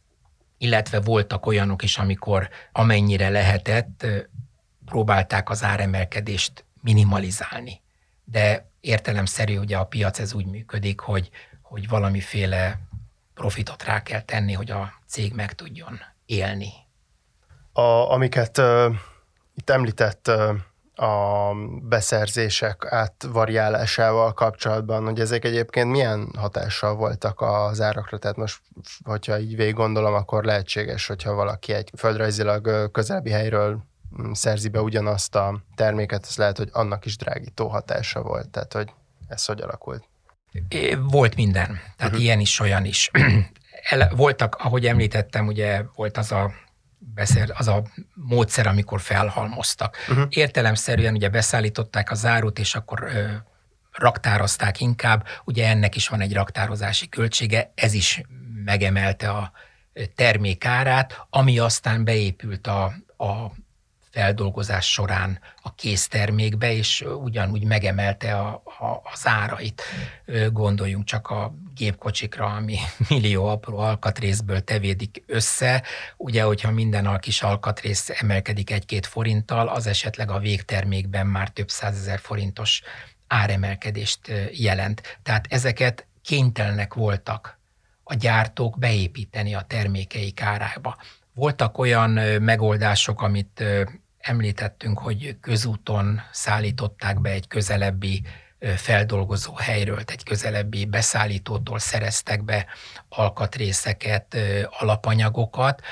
illetve 0.59 1.01
voltak 1.01 1.47
olyanok 1.47 1.83
is, 1.83 1.99
amikor 1.99 2.49
amennyire 2.73 3.29
lehetett, 3.29 4.07
próbálták 4.85 5.51
az 5.51 5.63
áremelkedést 5.63 6.65
minimalizálni. 6.81 7.81
De 8.25 8.71
értelemszerű, 8.81 9.59
ugye 9.59 9.77
a 9.77 9.85
piac 9.85 10.19
ez 10.19 10.35
úgy 10.35 10.47
működik, 10.47 11.01
hogy, 11.01 11.31
hogy 11.75 11.89
valamiféle 11.89 12.79
profitot 13.35 13.85
rá 13.85 14.03
kell 14.03 14.21
tenni, 14.21 14.53
hogy 14.53 14.71
a 14.71 14.93
cég 15.07 15.33
meg 15.33 15.53
tudjon 15.53 16.01
élni. 16.27 16.73
A, 17.73 17.81
amiket 18.13 18.59
uh, 18.59 18.95
itt 19.55 19.71
említett 19.71 20.29
uh, 20.29 21.07
a 21.07 21.55
beszerzések 21.83 22.87
átvariálásával 22.89 24.33
kapcsolatban, 24.33 25.05
hogy 25.05 25.21
ezek 25.21 25.45
egyébként 25.45 25.91
milyen 25.91 26.29
hatással 26.39 26.95
voltak 26.95 27.41
az 27.41 27.81
árakra? 27.81 28.19
Tehát 28.19 28.37
most, 28.37 28.61
hogyha 29.05 29.39
így 29.39 29.57
végig 29.57 29.75
gondolom, 29.75 30.15
akkor 30.15 30.45
lehetséges, 30.45 31.07
hogyha 31.07 31.35
valaki 31.35 31.73
egy 31.73 31.91
földrajzilag 31.97 32.91
közelebbi 32.91 33.31
helyről 33.31 33.83
mm, 34.23 34.33
szerzi 34.33 34.69
be 34.69 34.81
ugyanazt 34.81 35.35
a 35.35 35.63
terméket, 35.75 36.27
az 36.29 36.37
lehet, 36.37 36.59
hogy 36.59 36.69
annak 36.73 37.05
is 37.05 37.17
drágító 37.17 37.69
hatása 37.69 38.23
volt. 38.23 38.49
Tehát, 38.49 38.73
hogy 38.73 38.93
ez 39.29 39.45
hogy 39.45 39.61
alakult? 39.61 40.13
Volt 41.03 41.35
minden, 41.35 41.67
tehát 41.67 42.13
uh-huh. 42.13 42.23
ilyen 42.23 42.41
is, 42.41 42.61
olyan 42.61 42.85
is. 42.85 43.11
Voltak, 44.11 44.55
ahogy 44.55 44.87
említettem, 44.87 45.47
ugye 45.47 45.83
volt 45.95 46.17
az 46.17 46.33
a 46.33 46.53
beszél, 46.99 47.47
az 47.55 47.69
a 47.69 47.83
módszer, 48.15 48.67
amikor 48.67 49.01
felhalmoztak. 49.01 49.97
Uh-huh. 50.09 50.27
Értelemszerűen 50.29 51.15
ugye 51.15 51.29
beszállították 51.29 52.11
a 52.11 52.15
zárut, 52.15 52.59
és 52.59 52.75
akkor 52.75 53.03
ö, 53.03 53.25
raktározták 53.93 54.81
inkább. 54.81 55.27
Ugye 55.45 55.69
ennek 55.69 55.97
is 55.97 56.09
van 56.09 56.21
egy 56.21 56.33
raktározási 56.33 57.09
költsége, 57.09 57.73
ez 57.75 57.93
is 57.93 58.23
megemelte 58.65 59.31
a 59.31 59.53
termékárát, 60.15 61.27
ami 61.31 61.59
aztán 61.59 62.05
beépült 62.05 62.67
a, 62.67 62.85
a 63.17 63.51
feldolgozás 64.15 64.93
során 64.93 65.39
a 65.63 65.75
késztermékbe, 65.75 66.73
és 66.73 67.05
ugyanúgy 67.23 67.65
megemelte 67.65 68.39
a, 68.39 68.63
a, 68.65 69.01
az 69.13 69.27
árait. 69.27 69.83
Gondoljunk 70.53 71.05
csak 71.05 71.31
a 71.31 71.55
gépkocsikra, 71.75 72.47
ami 72.47 72.77
millió 73.09 73.47
apró 73.47 73.79
alkatrészből 73.79 74.65
tevédik 74.65 75.23
össze. 75.27 75.83
Ugye, 76.17 76.43
hogyha 76.43 76.71
minden 76.71 77.07
a 77.07 77.19
kis 77.19 77.43
alkatrész 77.43 78.11
emelkedik 78.21 78.71
egy-két 78.71 79.07
forinttal, 79.07 79.69
az 79.69 79.87
esetleg 79.87 80.31
a 80.31 80.39
végtermékben 80.39 81.27
már 81.27 81.49
több 81.49 81.69
százezer 81.69 82.19
forintos 82.19 82.83
áremelkedést 83.27 84.33
jelent. 84.53 85.19
Tehát 85.23 85.47
ezeket 85.51 86.07
kénytelenek 86.23 86.95
voltak 86.95 87.59
a 88.03 88.15
gyártók 88.15 88.79
beépíteni 88.79 89.55
a 89.55 89.63
termékeik 89.63 90.43
árába. 90.43 90.97
Voltak 91.35 91.79
olyan 91.79 92.11
megoldások, 92.43 93.23
amit 93.23 93.65
említettünk, 94.25 94.99
hogy 94.99 95.37
közúton 95.41 96.21
szállították 96.33 97.21
be 97.21 97.31
egy 97.31 97.49
közelebbi 97.49 98.23
feldolgozó 98.77 99.55
helyről, 99.55 100.03
egy 100.07 100.23
közelebbi 100.23 100.85
beszállítótól 100.85 101.79
szereztek 101.79 102.45
be 102.45 102.67
alkatrészeket, 103.09 104.37
alapanyagokat. 104.79 105.83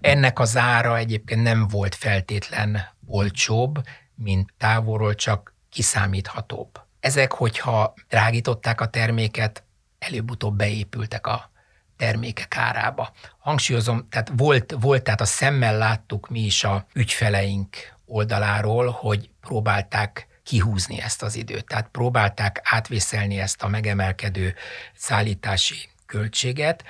Ennek 0.00 0.38
az 0.38 0.56
ára 0.56 0.96
egyébként 0.96 1.42
nem 1.42 1.68
volt 1.68 1.94
feltétlen 1.94 2.88
olcsóbb, 3.06 3.82
mint 4.14 4.52
távolról, 4.58 5.14
csak 5.14 5.54
kiszámíthatóbb. 5.70 6.80
Ezek, 7.00 7.32
hogyha 7.32 7.94
drágították 8.08 8.80
a 8.80 8.86
terméket, 8.86 9.62
előbb-utóbb 9.98 10.56
beépültek 10.56 11.26
a 11.26 11.50
termékek 11.98 12.56
árába. 12.56 13.12
Hangsúlyozom, 13.38 14.08
tehát 14.08 14.32
volt, 14.36 14.74
volt, 14.80 15.02
tehát 15.02 15.20
a 15.20 15.24
szemmel 15.24 15.78
láttuk 15.78 16.28
mi 16.28 16.40
is 16.40 16.64
a 16.64 16.86
ügyfeleink 16.92 17.76
oldaláról, 18.06 18.90
hogy 18.90 19.30
próbálták 19.40 20.26
kihúzni 20.42 21.00
ezt 21.00 21.22
az 21.22 21.34
időt. 21.34 21.66
Tehát 21.66 21.88
próbálták 21.88 22.60
átvészelni 22.64 23.38
ezt 23.38 23.62
a 23.62 23.68
megemelkedő 23.68 24.54
szállítási 24.94 25.88
költséget, 26.06 26.84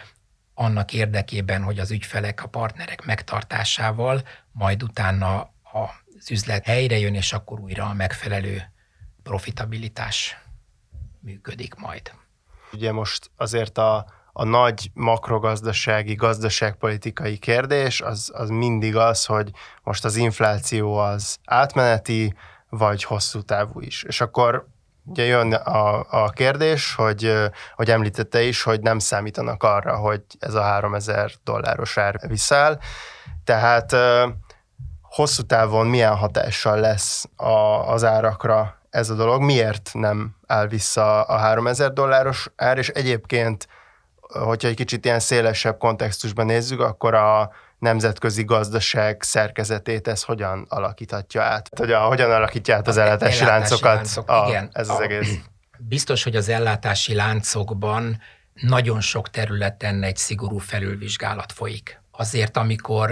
annak 0.55 0.92
érdekében, 0.92 1.62
hogy 1.62 1.79
az 1.79 1.90
ügyfelek, 1.90 2.42
a 2.42 2.49
partnerek 2.49 3.05
megtartásával 3.05 4.23
majd 4.53 4.83
utána 4.83 5.51
az 5.73 6.31
üzlet 6.31 6.64
helyre 6.64 6.99
jön, 6.99 7.14
és 7.14 7.33
akkor 7.33 7.61
újra 7.61 7.85
a 7.85 7.94
megfelelő 7.94 8.73
profitabilitás 9.23 10.38
működik 11.21 11.75
majd. 11.75 12.12
Ugye 12.73 12.92
most 12.92 13.31
azért 13.37 13.79
a 13.79 14.17
a 14.40 14.44
nagy 14.44 14.90
makrogazdasági, 14.94 16.14
gazdaságpolitikai 16.14 17.38
kérdés 17.38 18.01
az, 18.01 18.31
az 18.35 18.48
mindig 18.48 18.96
az, 18.96 19.24
hogy 19.24 19.51
most 19.83 20.05
az 20.05 20.16
infláció 20.16 20.96
az 20.96 21.37
átmeneti, 21.44 22.35
vagy 22.68 23.05
hosszú 23.05 23.42
távú 23.42 23.81
is. 23.81 24.03
És 24.03 24.20
akkor 24.20 24.66
ugye 25.05 25.24
jön 25.24 25.53
a, 25.53 26.05
a 26.24 26.31
kérdés, 26.31 26.94
hogy, 26.94 27.33
hogy 27.74 27.90
említette 27.90 28.42
is, 28.42 28.62
hogy 28.62 28.81
nem 28.81 28.98
számítanak 28.98 29.62
arra, 29.62 29.96
hogy 29.96 30.22
ez 30.38 30.55
a 30.55 30.62
3000 30.62 31.31
dolláros 31.44 31.96
ár 31.96 32.20
visszáll. 32.29 32.79
Tehát 33.44 33.96
hosszú 35.03 35.42
távon 35.42 35.87
milyen 35.87 36.16
hatással 36.16 36.81
lesz 36.81 37.24
a, 37.37 37.53
az 37.92 38.05
árakra 38.05 38.79
ez 38.90 39.11
a 39.11 39.14
dolog, 39.14 39.42
miért 39.42 39.90
nem 39.92 40.37
áll 40.46 40.66
vissza 40.66 41.22
a 41.22 41.37
3000 41.37 41.92
dolláros 41.92 42.51
ár, 42.57 42.79
és 42.79 42.88
egyébként 42.88 43.68
hogyha 44.29 44.69
egy 44.69 44.77
kicsit 44.77 45.05
ilyen 45.05 45.21
szélesebb 45.21 45.79
kontextusban 45.79 46.47
nézzük, 46.47 46.81
akkor 46.81 47.14
a 47.14 47.51
nemzetközi 47.79 48.45
gazdaság 48.45 49.23
szerkezetét 49.23 50.09
ez 50.09 50.23
hogyan 50.23 50.67
alakíthatja 50.69 51.43
át? 51.43 51.69
Hogy 51.77 51.93
a, 51.93 52.01
hogyan 52.01 52.31
alakítja 52.31 52.77
át 52.77 52.88
az 52.88 52.97
ellátási, 52.97 53.43
ellátási 53.43 53.61
láncokat? 53.61 53.95
Láncok, 53.95 54.31
a, 54.31 54.45
igen. 54.49 54.69
Ez 54.73 54.88
az 54.88 54.99
a, 54.99 55.03
egész. 55.03 55.38
Biztos, 55.79 56.23
hogy 56.23 56.37
az 56.37 56.49
ellátási 56.49 57.14
láncokban 57.14 58.21
nagyon 58.53 59.01
sok 59.01 59.31
területen 59.31 60.03
egy 60.03 60.17
szigorú 60.17 60.59
felülvizsgálat 60.59 61.53
folyik. 61.53 62.03
Azért, 62.11 62.57
amikor 62.57 63.11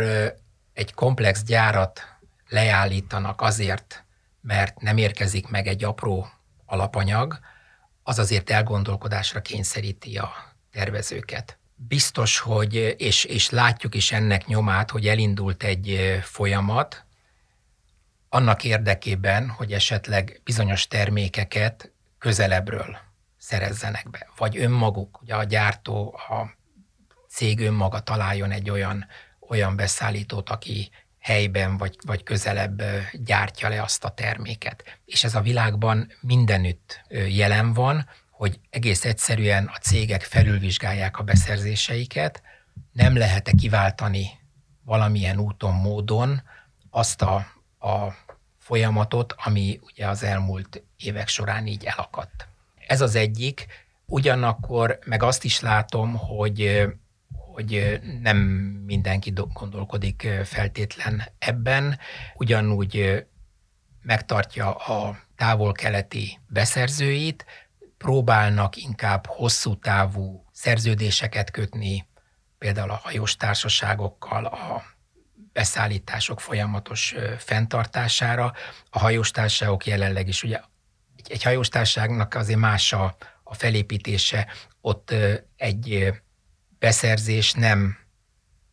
egy 0.73 0.95
komplex 0.95 1.43
gyárat 1.43 2.01
leállítanak 2.49 3.41
azért, 3.41 4.05
mert 4.41 4.81
nem 4.81 4.97
érkezik 4.97 5.49
meg 5.49 5.67
egy 5.67 5.85
apró 5.85 6.29
alapanyag, 6.67 7.39
az 8.03 8.19
azért 8.19 8.51
elgondolkodásra 8.51 9.41
kényszeríti 9.41 10.17
a 10.17 10.56
tervezőket. 10.77 11.59
Biztos, 11.75 12.39
hogy, 12.39 12.95
és, 12.99 13.25
és 13.25 13.51
látjuk 13.51 13.95
is 13.95 14.13
ennek 14.13 14.47
nyomát, 14.47 14.91
hogy 14.91 15.09
elindult 15.09 15.63
egy 15.63 16.19
folyamat, 16.23 17.05
annak 18.29 18.65
érdekében, 18.65 19.49
hogy 19.49 19.73
esetleg 19.73 20.41
bizonyos 20.45 20.87
termékeket 20.87 21.93
közelebbről 22.19 22.97
szerezzenek 23.39 24.11
be, 24.11 24.29
vagy 24.37 24.59
önmaguk, 24.59 25.23
ugye 25.23 25.35
a 25.35 25.45
gyártó, 25.45 26.15
a 26.29 26.51
cég 27.29 27.61
önmaga 27.61 28.01
találjon 28.01 28.51
egy 28.51 28.71
olyan, 28.71 29.07
olyan 29.49 29.77
beszállítót, 29.77 30.51
aki 30.51 30.91
helyben 31.19 31.77
vagy, 31.77 31.97
vagy 32.07 32.23
közelebb 32.23 32.83
gyártja 33.13 33.69
le 33.69 33.83
azt 33.83 34.05
a 34.05 34.09
terméket. 34.09 34.85
És 35.05 35.25
ez 35.25 35.35
a 35.35 35.41
világban 35.41 36.13
mindenütt 36.21 37.01
jelen 37.29 37.73
van, 37.73 38.09
hogy 38.37 38.61
egész 38.71 39.05
egyszerűen 39.05 39.71
a 39.75 39.79
cégek 39.79 40.23
felülvizsgálják 40.23 41.19
a 41.19 41.23
beszerzéseiket, 41.23 42.43
nem 42.93 43.17
lehet-e 43.17 43.53
kiváltani 43.53 44.27
valamilyen 44.85 45.39
úton, 45.39 45.75
módon 45.75 46.43
azt 46.91 47.23
a, 47.23 47.35
a 47.79 48.15
folyamatot, 48.59 49.35
ami 49.37 49.81
ugye 49.83 50.09
az 50.09 50.23
elmúlt 50.23 50.83
évek 50.97 51.29
során 51.29 51.67
így 51.67 51.85
elakadt. 51.85 52.49
Ez 52.87 53.01
az 53.01 53.15
egyik, 53.15 53.67
ugyanakkor 54.07 54.99
meg 55.05 55.23
azt 55.23 55.45
is 55.45 55.61
látom, 55.61 56.15
hogy 56.17 56.87
hogy 57.33 58.01
nem 58.21 58.37
mindenki 58.87 59.33
gondolkodik 59.53 60.29
feltétlen 60.45 61.23
ebben, 61.39 61.99
ugyanúgy 62.35 63.25
megtartja 64.03 64.75
a 64.75 65.19
távol-keleti 65.37 66.39
beszerzőit, 66.49 67.45
próbálnak 67.99 68.77
inkább 68.77 69.27
hosszú 69.27 69.79
távú 69.79 70.45
szerződéseket 70.53 71.51
kötni, 71.51 72.07
például 72.59 72.91
a 72.91 73.01
hajós 73.03 73.37
társaságokkal, 73.37 74.45
a 74.45 74.83
beszállítások 75.53 76.41
folyamatos 76.41 77.15
fenntartására. 77.39 78.53
A 78.91 78.99
hajóstárságok 78.99 79.87
jelenleg 79.87 80.29
is, 80.29 80.43
ugye 80.43 80.61
egy, 81.17 81.31
egy 81.33 81.43
hajóstárságnak 81.43 82.35
azért 82.35 82.59
más 82.59 82.93
a, 82.93 83.17
a 83.43 83.55
felépítése, 83.55 84.47
ott 84.81 85.15
egy 85.57 86.13
beszerzés 86.79 87.53
nem 87.53 87.99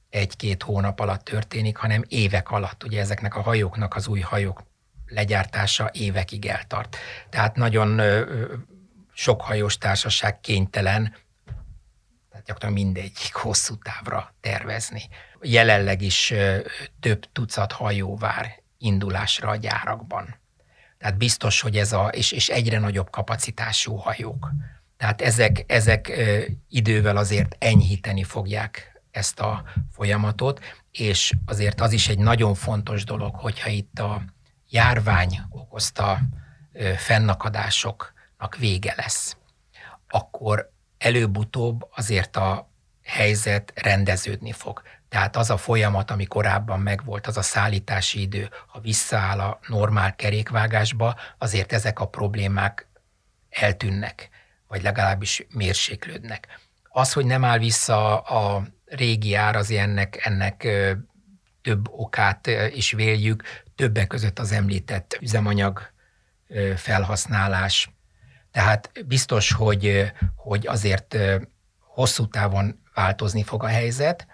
egy-két 0.10 0.64
hónap 0.64 1.00
alatt 1.00 1.24
történik, 1.24 1.78
hanem 1.78 2.04
évek 2.08 2.52
alatt. 2.52 2.84
Ugye 2.84 3.00
ezeknek 3.00 3.36
a 3.36 3.42
hajóknak, 3.42 3.96
az 3.96 4.08
új 4.08 4.20
hajók 4.20 4.64
legyártása 5.06 5.90
évekig 5.94 6.46
eltart. 6.46 6.98
Tehát 7.30 7.56
nagyon 7.56 8.02
sok 9.14 9.42
hajós 9.42 9.78
társaság 9.78 10.40
kénytelen, 10.40 11.16
tehát 12.30 12.46
gyakorlatilag 12.46 12.86
mindegyik 12.86 13.34
hosszú 13.34 13.76
távra 13.78 14.36
tervezni. 14.42 15.02
Jelenleg 15.42 16.02
is 16.02 16.34
több 17.00 17.32
tucat 17.32 17.72
hajó 17.72 18.18
vár 18.18 18.62
indulásra 18.78 19.50
a 19.50 19.56
gyárakban. 19.56 20.42
Tehát 20.98 21.18
biztos, 21.18 21.62
hogy 21.62 21.78
ez 21.78 21.92
a, 21.92 22.08
és, 22.08 22.32
és 22.32 22.50
egyre 22.50 22.80
nagyobb 22.80 23.10
kapacitású 23.10 23.96
hajók. 23.96 24.52
Tehát 24.98 25.22
ezek, 25.22 25.64
ezek 25.68 26.12
idővel 26.70 27.18
azért 27.18 27.56
enyhíteni 27.60 28.24
fogják 28.24 29.02
ezt 29.12 29.40
a 29.40 29.64
folyamatot, 29.92 30.60
és 30.92 31.34
azért 31.46 31.82
az 31.82 31.92
is 31.92 32.08
egy 32.08 32.20
nagyon 32.20 32.54
fontos 32.54 33.04
dolog, 33.04 33.36
hogyha 33.36 33.70
itt 33.70 34.00
a 34.00 34.24
járvány 34.70 35.40
okozta 35.50 36.20
fennakadásoknak 38.44 38.56
vége 38.58 38.94
lesz, 38.98 39.38
akkor 40.10 40.72
előbb-utóbb 40.98 41.88
azért 41.96 42.36
a 42.36 42.72
helyzet 43.04 43.74
rendeződni 43.76 44.52
fog. 44.52 44.82
Tehát 45.10 45.36
az 45.36 45.50
a 45.50 45.58
folyamat, 45.58 46.12
ami 46.12 46.26
korábban 46.26 46.80
megvolt, 46.80 47.28
az 47.28 47.38
a 47.38 47.42
szállítási 47.42 48.22
idő, 48.22 48.50
ha 48.68 48.80
visszaáll 48.80 49.40
a 49.40 49.60
normál 49.68 50.16
kerékvágásba, 50.16 51.16
azért 51.38 51.74
ezek 51.74 52.00
a 52.00 52.08
problémák 52.08 52.88
eltűnnek 53.50 54.30
vagy 54.68 54.82
legalábbis 54.82 55.46
mérséklődnek. 55.50 56.48
Az, 56.90 57.14
hogy 57.14 57.26
nem 57.26 57.44
áll 57.44 57.58
vissza 57.58 58.20
a 58.20 58.64
régi 58.86 59.36
ár, 59.36 59.56
az 59.56 59.72
ennek, 59.72 60.26
ennek 60.26 60.68
több 61.62 61.88
okát 61.92 62.48
is 62.74 62.92
véljük, 62.92 63.44
többek 63.76 64.08
között 64.08 64.40
az 64.40 64.52
említett 64.52 65.18
üzemanyag 65.22 65.94
felhasználás. 66.76 67.93
Tehát 68.54 68.92
biztos, 69.06 69.52
hogy, 69.52 70.12
hogy 70.36 70.68
azért 70.68 71.18
hosszú 71.80 72.28
távon 72.28 72.80
változni 72.94 73.44
fog 73.44 73.64
a 73.64 73.68
helyzet. 73.68 74.28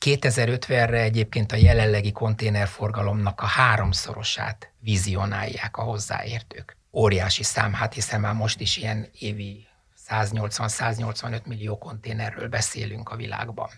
2050-re 0.00 1.00
egyébként 1.00 1.52
a 1.52 1.56
jelenlegi 1.56 2.12
konténerforgalomnak 2.12 3.40
a 3.40 3.46
háromszorosát 3.46 4.72
vizionálják 4.78 5.76
a 5.76 5.82
hozzáértők. 5.82 6.76
Óriási 6.92 7.42
szám, 7.42 7.72
hát 7.72 7.94
hiszen 7.94 8.20
már 8.20 8.34
most 8.34 8.60
is 8.60 8.76
ilyen 8.76 9.08
évi 9.18 9.66
180-185 10.08 11.44
millió 11.44 11.78
konténerről 11.78 12.48
beszélünk 12.48 13.08
a 13.08 13.16
világban. 13.16 13.70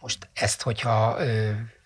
Most 0.00 0.28
ezt, 0.32 0.62
hogyha 0.62 1.16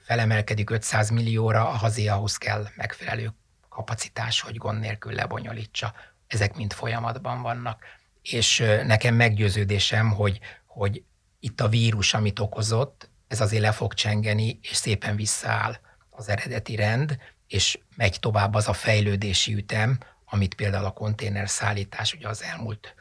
felemelkedik 0.04 0.70
500 0.70 1.10
millióra, 1.10 1.68
a 1.68 1.76
haziahoz 1.76 2.36
kell 2.36 2.66
megfelelő 2.76 3.34
kapacitás, 3.68 4.40
hogy 4.40 4.56
gond 4.56 4.80
nélkül 4.80 5.12
lebonyolítsa. 5.12 5.94
Ezek 6.28 6.56
mind 6.56 6.72
folyamatban 6.72 7.42
vannak. 7.42 7.84
És 8.22 8.58
nekem 8.86 9.14
meggyőződésem, 9.14 10.10
hogy, 10.10 10.40
hogy 10.66 11.02
itt 11.40 11.60
a 11.60 11.68
vírus, 11.68 12.14
amit 12.14 12.38
okozott, 12.38 13.10
ez 13.28 13.40
azért 13.40 13.62
le 13.62 13.72
fog 13.72 13.94
csengeni, 13.94 14.58
és 14.62 14.76
szépen 14.76 15.16
visszaáll 15.16 15.76
az 16.10 16.28
eredeti 16.28 16.76
rend, 16.76 17.18
és 17.46 17.78
megy 17.96 18.20
tovább 18.20 18.54
az 18.54 18.68
a 18.68 18.72
fejlődési 18.72 19.54
ütem, 19.54 19.98
amit 20.24 20.54
például 20.54 20.84
a 20.84 20.90
konténer 20.90 21.48
szállítás 21.48 22.14
ugye 22.14 22.28
az 22.28 22.42
elmúlt 22.42 22.94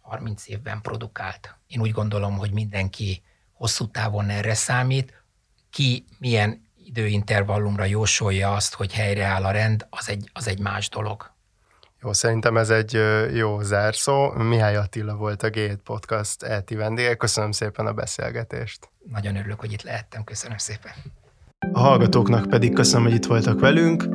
30 0.00 0.48
évben 0.48 0.80
produkált. 0.80 1.56
Én 1.66 1.80
úgy 1.80 1.90
gondolom, 1.90 2.36
hogy 2.36 2.50
mindenki 2.50 3.22
hosszú 3.52 3.90
távon 3.90 4.28
erre 4.28 4.54
számít. 4.54 5.22
Ki 5.70 6.04
milyen 6.18 6.70
időintervallumra 6.84 7.84
jósolja 7.84 8.54
azt, 8.54 8.74
hogy 8.74 8.92
helyreáll 8.92 9.44
a 9.44 9.50
rend, 9.50 9.86
az 9.90 10.08
egy, 10.08 10.30
az 10.32 10.46
egy 10.46 10.58
más 10.58 10.88
dolog. 10.88 11.34
Jó, 12.04 12.12
szerintem 12.12 12.56
ez 12.56 12.70
egy 12.70 12.98
jó 13.34 13.60
zárszó. 13.60 14.30
Mihály 14.30 14.76
Attila 14.76 15.14
volt 15.14 15.42
a 15.42 15.48
G7 15.50 15.76
Podcast 15.84 16.42
ETI 16.42 16.74
vendége. 16.74 17.14
Köszönöm 17.14 17.50
szépen 17.50 17.86
a 17.86 17.92
beszélgetést. 17.92 18.88
Nagyon 19.12 19.36
örülök, 19.36 19.60
hogy 19.60 19.72
itt 19.72 19.82
lehettem. 19.82 20.24
Köszönöm 20.24 20.56
szépen. 20.58 20.92
A 21.72 21.78
hallgatóknak 21.78 22.48
pedig 22.48 22.72
köszönöm, 22.72 23.06
hogy 23.06 23.14
itt 23.14 23.26
voltak 23.26 23.60
velünk. 23.60 24.08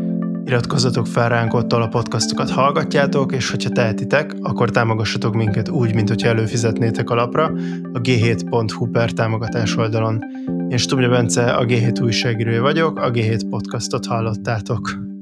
Iratkozzatok 0.46 1.08
fel 1.08 1.30
ránk 1.30 1.54
ott, 1.54 1.74
a 1.74 1.88
podcastokat 1.88 2.50
hallgatjátok, 2.50 3.32
és 3.32 3.50
hogyha 3.50 3.70
tehetitek, 3.70 4.34
akkor 4.42 4.70
támogassatok 4.70 5.34
minket 5.34 5.70
úgy, 5.70 5.94
mint 5.94 6.10
hogyha 6.10 6.28
előfizetnétek 6.28 7.10
alapra 7.10 7.46
a 7.94 8.02
g7.hu 8.02 8.92
per 8.92 9.12
támogatás 9.12 9.76
oldalon. 9.76 10.24
Én 10.70 10.78
Stumja 10.78 11.10
Bence, 11.10 11.54
a 11.54 11.66
G7 11.66 12.04
újságírója 12.04 12.62
vagyok, 12.62 13.00
a 13.00 13.12
G7 13.12 13.42
podcastot 13.50 14.06
hallottátok. 14.06 15.16